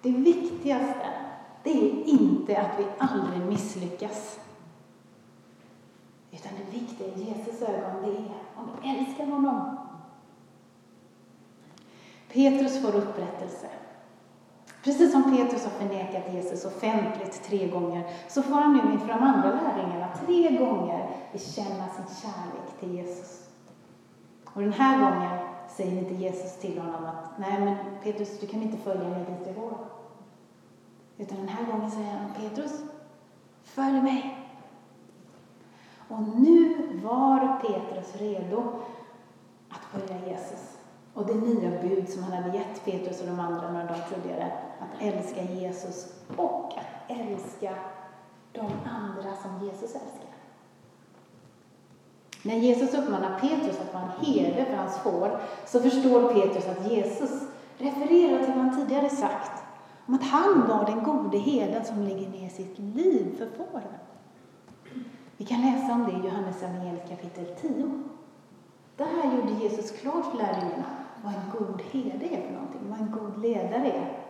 Det 0.01 0.11
viktigaste, 0.11 1.05
det 1.65 1.71
är 1.71 2.03
inte 2.07 2.61
att 2.61 2.79
vi 2.79 2.85
aldrig 2.97 3.41
misslyckas. 3.41 4.39
Utan 6.31 6.51
det 6.55 6.77
viktiga 6.77 7.07
i 7.07 7.23
Jesus 7.23 7.61
ögon, 7.61 8.01
det 8.01 8.07
är 8.07 8.31
om 8.55 8.69
vi 8.81 8.89
älskar 8.89 9.25
honom. 9.25 9.77
Petrus 12.33 12.81
får 12.81 12.95
upprättelse. 12.95 13.67
Precis 14.83 15.11
som 15.11 15.37
Petrus 15.37 15.63
har 15.63 15.71
förnekat 15.71 16.33
Jesus 16.33 16.65
offentligt 16.65 17.43
tre 17.43 17.67
gånger, 17.67 18.03
så 18.27 18.41
får 18.41 18.55
han 18.55 18.73
nu 18.73 18.93
inför 18.93 19.07
de 19.07 19.23
andra 19.23 19.49
lärjungarna 19.49 20.09
tre 20.25 20.57
gånger 20.57 21.09
bekänna 21.31 21.87
sin 21.87 22.15
kärlek 22.21 22.79
till 22.79 22.95
Jesus. 22.95 23.47
Och 24.45 24.61
den 24.61 24.73
här 24.73 24.99
gången 24.99 25.39
säger 25.69 25.97
inte 25.97 26.13
Jesus 26.13 26.57
till 26.57 26.79
honom 26.79 27.05
att 27.05 27.39
nej 27.39 27.59
men 27.59 27.77
Petrus, 28.03 28.39
du 28.39 28.47
kan 28.47 28.61
inte 28.61 28.77
följa 28.77 29.09
mig 29.09 29.25
dit 29.25 29.55
du 29.55 29.61
går. 29.61 29.77
Utan 31.17 31.37
den 31.37 31.47
här 31.47 31.71
gången 31.71 31.91
säger 31.91 32.11
han 32.11 32.33
Petrus, 32.33 32.83
följ 33.63 34.01
mig. 34.01 34.47
Och 36.07 36.21
nu 36.21 36.89
var 37.03 37.59
Petrus 37.59 38.15
redo 38.15 38.73
att 39.69 39.85
följa 39.91 40.27
Jesus. 40.27 40.77
Och 41.13 41.25
det 41.25 41.33
nya 41.33 41.81
bud 41.81 42.09
som 42.09 42.23
han 42.23 42.31
hade 42.31 42.57
gett 42.57 42.85
Petrus 42.85 43.21
och 43.21 43.27
de 43.27 43.39
andra 43.39 43.71
några 43.71 43.85
dagar 43.85 44.07
tidigare, 44.15 44.51
att 44.79 45.01
älska 45.01 45.43
Jesus 45.43 46.13
och 46.37 46.73
att 46.77 47.17
älska 47.17 47.75
de 48.53 48.71
andra 48.85 49.35
som 49.35 49.65
Jesus 49.65 49.95
älskar. 49.95 50.35
När 52.43 52.55
Jesus 52.55 52.93
uppmanar 52.93 53.39
Petrus 53.39 53.79
att 53.79 53.93
vara 53.93 54.03
en 54.03 54.25
herde 54.25 54.65
för 54.65 54.77
hans 54.77 54.97
får, 54.97 55.41
så 55.65 55.79
förstår 55.79 56.33
Petrus 56.33 56.67
att 56.67 56.91
Jesus 56.91 57.41
refererar 57.77 58.43
till 58.43 58.53
vad 58.53 58.65
han 58.65 58.75
tidigare 58.75 59.09
sagt, 59.09 59.64
om 60.05 60.13
att 60.13 60.23
han 60.23 60.67
var 60.67 60.85
den 60.85 61.03
gode 61.03 61.37
herden 61.37 61.85
som 61.85 62.03
lägger 62.03 62.29
ner 62.29 62.49
sitt 62.49 62.79
liv 62.79 63.37
för 63.37 63.47
fåren. 63.57 63.93
Vi 65.37 65.45
kan 65.45 65.61
läsa 65.61 65.93
om 65.93 66.05
det 66.05 66.11
i 66.11 66.29
Johannes 66.29 66.63
evangeliet 66.63 67.09
kapitel 67.09 67.45
10. 67.61 68.03
Där 68.97 69.37
gjorde 69.37 69.63
Jesus 69.63 69.91
klart 69.91 70.25
för 70.25 70.37
lärjungarna 70.37 70.85
vad 71.23 71.33
en 71.33 71.51
god 71.59 71.81
herde 71.91 72.25
är 72.25 72.47
för 72.47 72.53
någonting, 72.53 72.81
vad 72.89 72.99
en 72.99 73.11
god 73.11 73.41
ledare 73.41 73.91
är. 73.91 74.25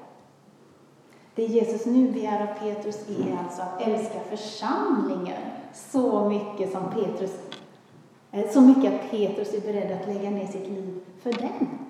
Det 1.35 1.43
Jesus 1.43 1.85
nu 1.85 2.11
begär 2.11 2.41
av 2.41 2.59
Petrus 2.59 3.05
är 3.09 3.37
alltså 3.37 3.61
att 3.61 3.81
älska 3.81 4.19
församlingen 4.19 5.41
så 5.73 6.29
mycket 6.29 6.71
som 6.71 6.89
Petrus 6.89 7.39
eh, 8.31 8.49
så 8.51 8.61
mycket 8.61 8.93
att 8.93 9.11
Petrus 9.11 9.53
är 9.53 9.61
beredd 9.61 9.91
att 9.91 10.07
lägga 10.07 10.29
ner 10.29 10.47
sitt 10.47 10.69
liv 10.69 11.01
för 11.19 11.31
den. 11.31 11.84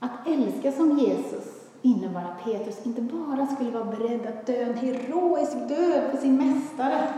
Att 0.00 0.26
älska 0.26 0.72
som 0.72 0.98
Jesus 0.98 1.44
innebar 1.82 2.20
att 2.20 2.44
Petrus 2.44 2.86
inte 2.86 3.02
bara 3.02 3.46
skulle 3.46 3.70
vara 3.70 3.84
beredd 3.84 4.26
att 4.26 4.46
dö 4.46 4.62
en 4.62 4.78
heroisk 4.78 5.68
död 5.68 6.10
för 6.10 6.16
sin 6.16 6.36
mästare, 6.36 7.08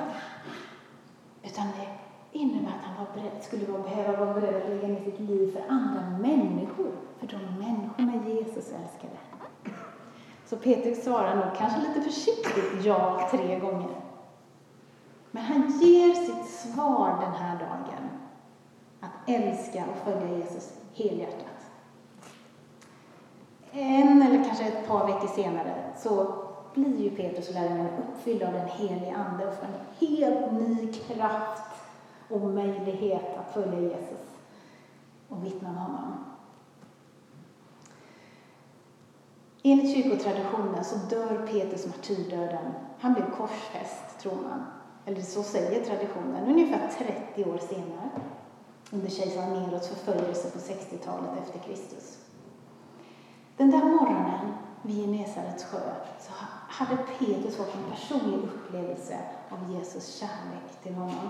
utan 1.42 1.66
det 1.66 1.88
innebär 2.38 2.68
att 2.68 2.84
han 2.84 3.06
var 3.06 3.14
beredd, 3.14 3.42
skulle 3.42 3.66
vara, 3.66 3.82
behöva 3.82 4.24
vara 4.24 4.40
beredd 4.40 4.62
att 4.62 4.68
lägga 4.68 4.88
ner 4.88 5.04
sitt 5.04 5.20
liv 5.20 5.52
för 5.52 5.74
andra 5.74 6.18
människor, 6.20 6.90
för 7.18 7.26
de 7.26 7.36
människorna 7.36 8.28
Jesus 8.28 8.72
älskade. 8.72 9.16
Så 10.46 10.56
Petrus 10.56 11.04
svarar 11.04 11.34
nog 11.34 11.56
kanske 11.56 11.80
lite 11.80 12.00
försiktigt 12.00 12.84
ja 12.84 13.28
tre 13.30 13.58
gånger. 13.58 14.00
Men 15.30 15.42
han 15.42 15.80
ger 15.80 16.14
sitt 16.14 16.46
svar 16.46 17.18
den 17.20 17.32
här 17.32 17.58
dagen, 17.58 18.08
att 19.00 19.28
älska 19.28 19.84
och 19.90 20.12
följa 20.12 20.38
Jesus 20.38 20.72
helhjärtat. 20.94 21.46
En 23.72 24.22
eller 24.22 24.44
kanske 24.44 24.64
ett 24.64 24.79
par 24.90 25.06
veckor 25.06 25.28
senare 25.28 25.74
så 25.96 26.34
blir 26.74 26.98
ju 26.98 27.10
Petrus 27.10 27.48
och 27.48 27.54
lärjungarna 27.54 27.90
uppfyllda 27.98 28.46
av 28.46 28.52
den 28.52 28.68
helige 28.68 29.14
Ande 29.14 29.46
och 29.46 29.54
får 29.54 29.66
en 29.66 30.08
helt 30.08 30.52
ny 30.52 30.92
kraft 30.92 31.72
och 32.28 32.40
möjlighet 32.40 33.38
att 33.38 33.54
följa 33.54 33.80
Jesus 33.80 34.20
och 35.28 35.44
vittna 35.44 35.68
om 35.68 35.76
honom. 35.76 36.24
Enligt 39.62 39.94
kyrkotraditionen 39.94 40.84
så 40.84 40.96
dör 40.96 41.46
Petrus 41.46 41.86
martyrdöden. 41.86 42.72
Han 42.98 43.14
blev 43.14 43.30
korsfäst, 43.30 44.18
tror 44.20 44.34
man. 44.34 44.64
Eller 45.04 45.20
så 45.20 45.42
säger 45.42 45.84
traditionen, 45.84 46.48
ungefär 46.48 46.90
30 47.34 47.50
år 47.50 47.58
senare. 47.58 48.10
Under 48.90 49.10
kejsar 49.10 49.46
Neros 49.46 49.88
förföljelse 49.88 50.50
på 50.50 50.58
60-talet 50.58 51.30
efter 51.42 51.58
Kristus. 51.58 52.18
Den 53.56 53.70
där 53.70 53.84
morgonen 53.84 54.52
vid 54.82 54.96
Genesarets 54.96 55.64
sjö 55.64 55.94
så 56.18 56.32
hade 56.68 56.96
Petrus 56.96 57.56
fått 57.56 57.74
en 57.74 57.90
personlig 57.90 58.38
upplevelse 58.38 59.18
av 59.50 59.74
Jesus 59.74 60.14
kärlek 60.14 60.82
till 60.82 60.94
honom. 60.94 61.28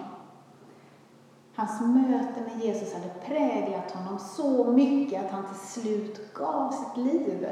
Hans 1.55 1.81
möte 1.81 2.41
med 2.41 2.65
Jesus 2.65 2.95
hade 2.95 3.09
präglat 3.27 3.91
honom 3.91 4.19
så 4.19 4.73
mycket 4.73 5.25
att 5.25 5.31
han 5.31 5.45
till 5.47 5.83
slut 5.83 6.35
gav 6.35 6.71
sitt 6.73 7.05
liv. 7.05 7.49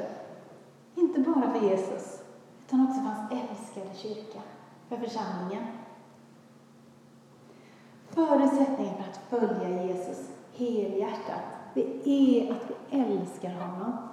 Inte 0.95 1.21
bara 1.21 1.53
för 1.53 1.67
Jesus, 1.67 2.23
utan 2.67 2.87
också 2.87 2.95
för 2.95 3.09
hans 3.09 3.33
älskade 3.33 3.95
kyrka, 3.95 4.41
för 4.89 4.97
församlingen. 4.97 5.65
Förutsättningen 8.11 8.95
för 8.95 9.11
att 9.11 9.43
följa 9.43 9.85
Jesus 9.87 10.29
helhjärtat, 10.53 11.43
det 11.75 12.09
är 12.09 12.53
att 12.53 12.71
vi 12.91 13.01
älskar 13.01 13.51
honom 13.51 14.08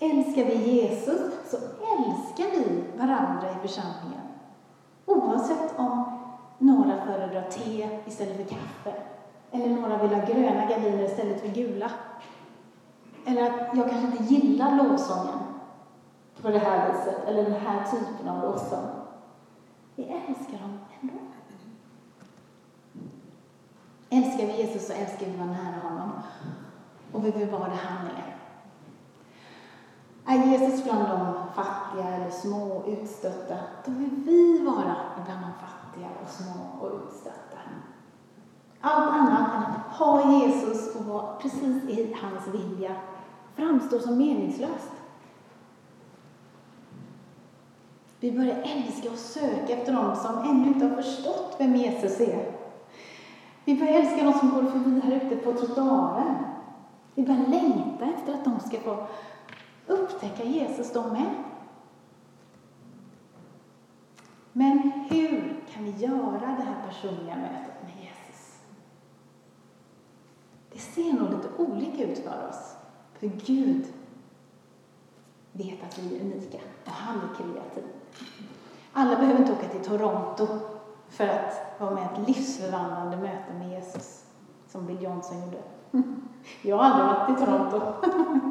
Älskar 0.00 0.44
vi 0.44 0.80
Jesus 0.80 1.50
så 1.50 1.56
älskar 1.96 2.58
vi 2.58 2.84
varandra 2.98 3.50
i 3.50 3.68
församlingen. 3.68 4.22
Oavsett 5.06 5.78
om 5.78 6.18
några 6.58 7.06
föredrar 7.06 7.50
te 7.50 7.88
istället 8.06 8.36
för 8.36 8.56
kaffe, 8.56 8.94
eller 9.50 9.68
några 9.68 9.98
vill 10.02 10.14
ha 10.14 10.26
gröna 10.26 10.66
gardiner 10.66 11.04
istället 11.04 11.40
för 11.40 11.48
gula. 11.48 11.90
Eller 13.26 13.42
att 13.42 13.76
jag 13.76 13.90
kanske 13.90 14.06
inte 14.06 14.34
gillar 14.34 14.76
lovsången 14.76 15.38
på 16.42 16.48
det 16.48 16.58
här 16.58 16.92
viset, 16.92 17.24
eller 17.28 17.42
den 17.42 17.60
här 17.60 17.84
typen 17.84 18.28
av 18.28 18.42
lovsång. 18.42 18.86
Vi 19.94 20.04
älskar 20.04 20.58
dem 20.58 20.78
ändå. 21.00 21.14
Älskar 24.10 24.46
vi 24.46 24.62
Jesus 24.62 24.86
så 24.86 24.92
älskar 24.92 25.26
vi 25.26 25.32
att 25.32 25.38
vara 25.38 25.48
nära 25.48 25.88
honom. 25.88 26.12
Och 27.12 27.24
vi 27.26 27.30
vill 27.30 27.50
vara 27.50 27.68
där 27.68 27.76
han 27.76 28.06
är. 28.06 28.27
Är 30.28 30.46
Jesus 30.46 30.84
bland 30.84 31.08
de 31.08 31.34
fattiga 31.54 32.08
eller 32.08 32.30
små 32.30 32.72
och 32.72 32.88
utstötta, 32.88 33.56
då 33.84 33.90
vill 33.90 34.10
vi 34.24 34.64
vara 34.64 34.96
bland 35.24 35.40
de 35.40 35.52
fattiga 35.66 36.08
och 36.22 36.28
små 36.28 36.62
och 36.80 36.96
utstötta. 36.96 37.58
Allt 38.80 39.10
annat 39.10 39.54
än 39.54 39.62
att 39.62 39.96
ha 39.96 40.32
Jesus 40.32 40.96
och 40.96 41.04
vara 41.04 41.36
precis 41.36 41.84
i 41.84 42.16
hans 42.22 42.54
vilja 42.54 42.96
framstår 43.54 43.98
som 43.98 44.18
meningslöst. 44.18 44.92
Vi 48.20 48.32
börjar 48.32 48.56
älska 48.56 49.10
och 49.10 49.18
söka 49.18 49.72
efter 49.72 49.92
dem 49.92 50.16
som 50.16 50.38
ännu 50.38 50.68
inte 50.68 50.86
har 50.86 51.02
förstått 51.02 51.56
vem 51.58 51.76
Jesus 51.76 52.20
är. 52.20 52.52
Vi 53.64 53.78
börjar 53.78 53.92
älska 53.92 54.24
de 54.24 54.32
som 54.32 54.50
går 54.50 54.62
förbi 54.62 55.00
här 55.00 55.12
ute 55.12 55.36
på 55.36 55.52
trottoaren. 55.52 56.34
Vi 57.14 57.26
börjar 57.26 57.46
längta 57.46 58.04
efter 58.04 58.34
att 58.34 58.44
de 58.44 58.60
ska 58.60 58.80
få 58.80 59.06
upptäcka 59.88 60.44
Jesus 60.44 60.92
de 60.92 61.12
med. 61.12 61.34
Men 64.52 64.78
hur 65.10 65.60
kan 65.72 65.84
vi 65.84 65.90
göra 65.90 66.40
det 66.40 66.62
här 66.62 66.86
personliga 66.88 67.36
mötet 67.36 67.82
med 67.82 67.92
Jesus? 68.00 68.58
Det 70.72 70.78
ser 70.78 71.12
nog 71.12 71.30
lite 71.30 71.48
olika 71.58 72.04
ut 72.04 72.18
för 72.18 72.48
oss. 72.48 72.76
För 73.12 73.26
Gud 73.26 73.86
vet 75.52 75.82
att 75.82 75.98
vi 75.98 76.16
är 76.16 76.20
unika 76.20 76.58
och 76.84 76.90
han 76.90 77.16
är 77.16 77.34
kreativ. 77.36 77.84
Alla 78.92 79.16
behöver 79.16 79.40
inte 79.40 79.52
åka 79.52 79.68
till 79.68 79.84
Toronto 79.84 80.46
för 81.08 81.28
att 81.28 81.80
vara 81.80 81.90
med 81.90 82.02
i 82.02 82.22
ett 82.22 82.28
livsförvandlande 82.28 83.16
möte 83.16 83.54
med 83.58 83.70
Jesus, 83.70 84.24
som 84.68 84.86
Bill 84.86 85.02
Johnson 85.02 85.40
gjorde. 85.44 85.62
Jag 86.62 86.76
har 86.76 86.84
aldrig 86.84 87.06
varit 87.06 87.42
i 87.42 87.44
Toronto. 87.44 88.08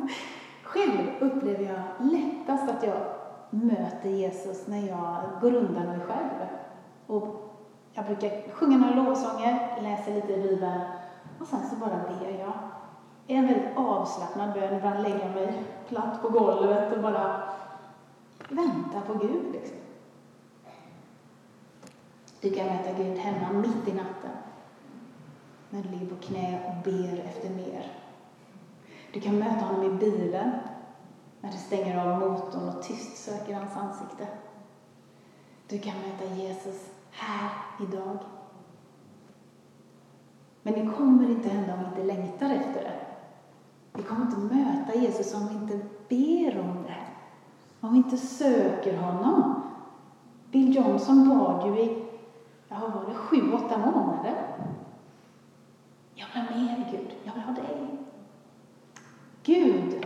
Själv 0.67 1.09
upplever 1.19 1.63
jag 1.63 2.11
lättast 2.11 2.69
att 2.69 2.83
jag 2.83 2.97
möter 3.49 4.09
Jesus 4.09 4.67
när 4.67 4.87
jag 4.87 5.21
går 5.41 5.55
undan 5.55 5.85
mig 5.85 5.99
själv. 5.99 6.47
Och 7.07 7.51
jag 7.93 8.05
brukar 8.05 8.51
sjunga 8.51 8.77
några 8.77 8.95
lovsånger, 8.95 9.81
läsa 9.81 10.11
lite 10.11 10.33
i 10.33 10.41
Bibeln 10.41 10.81
och 11.39 11.47
sen 11.47 11.69
så 11.69 11.75
bara 11.75 11.97
ber 11.97 12.39
jag. 12.39 12.53
Det 13.27 13.33
är 13.33 13.37
en 13.37 13.47
väldigt 13.47 13.77
avslappnad 13.77 14.53
bön. 14.53 14.77
Ibland 14.77 15.01
lägger 15.01 15.19
jag 15.19 15.35
mig 15.35 15.63
platt 15.87 16.21
på 16.21 16.29
golvet 16.29 16.93
och 16.93 17.01
bara 17.01 17.41
väntar 18.49 19.01
på 19.01 19.13
Gud. 19.13 19.45
Liksom. 19.51 19.77
Du 22.41 22.49
kan 22.49 22.65
möta 22.65 23.03
Gud 23.03 23.17
hemma 23.17 23.59
mitt 23.59 23.87
i 23.87 23.93
natten 23.93 24.31
när 25.69 25.83
du 25.83 25.89
ligger 25.89 26.15
på 26.15 26.15
knä 26.15 26.59
och 26.67 26.83
ber 26.83 27.19
efter 27.19 27.49
mer. 27.49 27.91
Du 29.17 29.23
kan 29.23 29.39
möta 29.39 29.65
honom 29.65 29.83
i 29.83 29.99
bilen 29.99 30.51
när 31.41 31.51
du 31.51 31.57
stänger 31.57 32.07
av 32.07 32.19
motorn 32.19 32.69
och 32.69 32.83
tyst 32.83 33.17
söker 33.17 33.53
hans 33.53 33.77
ansikte. 33.77 34.27
Du 35.67 35.79
kan 35.79 35.93
möta 35.93 36.35
Jesus 36.35 36.91
här 37.11 37.49
idag. 37.81 38.17
Men 40.63 40.73
det 40.73 40.93
kommer 40.97 41.29
inte 41.29 41.49
hända 41.49 41.73
om 41.73 41.79
vi 41.79 41.85
inte 41.85 42.03
längtar 42.03 42.49
efter 42.49 42.83
det. 42.83 42.99
Vi 43.93 44.03
kommer 44.03 44.25
inte 44.25 44.55
möta 44.55 44.99
Jesus 44.99 45.33
om 45.33 45.47
vi 45.47 45.53
inte 45.53 45.79
ber 46.09 46.59
om 46.59 46.83
det. 46.83 47.07
Om 47.81 47.91
vi 47.91 47.97
inte 47.97 48.17
söker 48.17 48.97
honom. 48.97 49.61
Bill 50.51 50.75
Johnson 50.75 51.29
bad 51.29 51.67
ju 51.67 51.81
i, 51.81 52.05
ja, 52.67 52.77
var 52.79 53.09
det, 53.09 53.15
sju, 53.15 53.53
åtta 53.53 53.77
månader. 53.77 54.35
Jag 56.15 56.27
vill 56.33 56.43
ha 56.43 56.57
mer 56.57 56.91
Gud, 56.91 57.15
jag 57.23 57.33
vill 57.33 57.43
ha 57.43 57.53
dig. 57.53 58.06
Gud, 59.47 60.05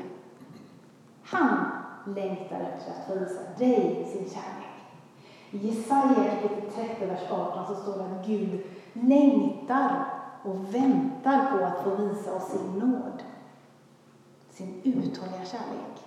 han 1.23 1.71
längtar 2.05 2.59
efter 2.59 2.91
att 2.91 3.07
få 3.07 3.13
visa 3.13 3.41
dig 3.57 4.07
sin 4.11 4.29
kärlek. 4.29 4.67
I 5.51 5.57
Jesaja 5.57 6.31
kapitel 6.41 6.71
30, 6.75 7.05
vers 7.05 7.31
18 7.31 7.75
så 7.75 7.81
står 7.81 7.97
det 7.97 8.03
att 8.03 8.25
Gud 8.25 8.63
längtar 8.93 10.05
och 10.43 10.75
väntar 10.75 11.51
på 11.51 11.65
att 11.65 11.83
få 11.83 11.95
visa 11.95 12.35
oss 12.35 12.51
sin 12.51 12.79
nåd, 12.79 13.23
sin 14.49 14.81
uthålliga 14.83 15.45
kärlek. 15.45 16.05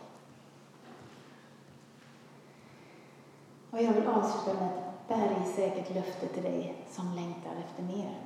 Och 3.70 3.82
jag 3.82 3.92
vill 3.92 4.06
avsluta 4.06 4.60
med 4.60 4.68
att 4.68 5.08
det 5.08 5.14
här 5.14 5.28
är 5.40 5.44
säkert 5.44 5.94
löfte 5.94 6.28
till 6.28 6.42
dig 6.42 6.84
som 6.90 7.12
längtar 7.14 7.52
efter 7.66 7.82
mer. 7.82 8.18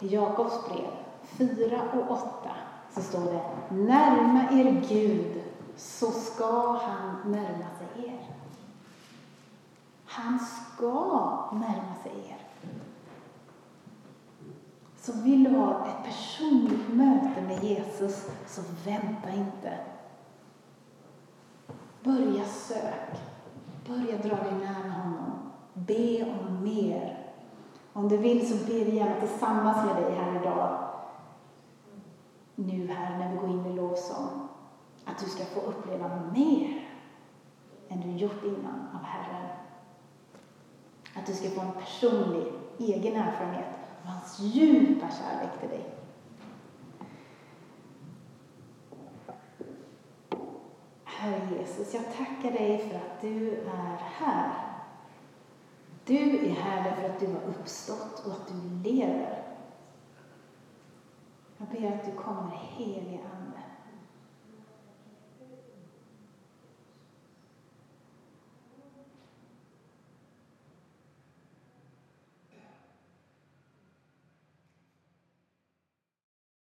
I 0.00 0.14
Jakobs 0.14 0.68
brev 0.68 0.90
4 1.22 1.82
och 1.92 2.10
8 2.10 2.50
så 2.98 3.04
står 3.04 3.24
det 3.24 3.42
Närma 3.70 4.42
er 4.50 4.84
Gud 4.88 5.42
så 5.76 6.10
ska 6.10 6.72
han 6.72 7.32
närma 7.32 7.66
sig 7.78 8.06
er. 8.06 8.20
Han 10.04 10.38
ska 10.38 10.92
närma 11.52 11.94
sig 12.02 12.12
er. 12.30 12.38
Så 15.00 15.12
vill 15.12 15.44
du 15.44 15.50
ha 15.50 15.86
ett 15.86 16.04
personligt 16.04 16.88
möte 16.88 17.42
med 17.46 17.64
Jesus, 17.64 18.26
så 18.46 18.62
vänta 18.84 19.30
inte. 19.30 19.78
Börja 22.02 22.44
sök. 22.44 23.20
Börja 23.86 24.16
dra 24.16 24.44
dig 24.44 24.54
nära 24.54 24.90
honom. 24.90 25.32
Be 25.74 26.22
om 26.22 26.62
mer. 26.64 27.18
Om 27.92 28.08
du 28.08 28.16
vill 28.16 28.48
så 28.48 28.66
ber 28.66 28.84
vi 28.84 28.96
gärna 28.96 29.20
tillsammans 29.20 29.86
med 29.86 29.96
dig 29.96 30.14
här 30.14 30.40
idag. 30.40 30.87
Nu 32.60 32.88
här 32.88 33.18
när 33.18 33.32
vi 33.32 33.36
går 33.36 33.50
in 33.50 33.66
i 33.66 33.76
lovsång. 33.76 34.48
Att 35.04 35.18
du 35.18 35.26
ska 35.26 35.44
få 35.44 35.60
uppleva 35.60 36.10
mer 36.32 36.88
än 37.88 38.00
du 38.00 38.10
gjort 38.10 38.44
innan 38.44 38.88
av 38.94 39.02
Herren. 39.02 39.48
Att 41.14 41.26
du 41.26 41.32
ska 41.32 41.50
få 41.50 41.60
en 41.60 41.72
personlig, 41.72 42.52
egen 42.78 43.16
erfarenhet 43.16 43.68
av 44.02 44.10
hans 44.10 44.40
djupa 44.40 45.06
kärlek 45.10 45.60
till 45.60 45.68
dig. 45.68 45.94
Herre 51.04 51.58
Jesus, 51.58 51.94
jag 51.94 52.04
tackar 52.16 52.50
dig 52.50 52.78
för 52.78 52.96
att 52.96 53.20
du 53.20 53.52
är 53.52 53.96
här. 54.18 54.52
Du 56.04 56.46
är 56.46 56.50
här 56.50 56.84
därför 56.84 57.08
att 57.08 57.20
du 57.20 57.26
har 57.26 57.42
uppstått 57.48 58.26
och 58.26 58.32
att 58.32 58.48
du 58.48 58.90
lever. 58.90 59.47
Jag 61.58 61.68
ber 61.68 61.88
att 61.88 62.04
du 62.04 62.12
kommer, 62.12 62.50
helige 62.50 63.20
Ande. 63.32 63.37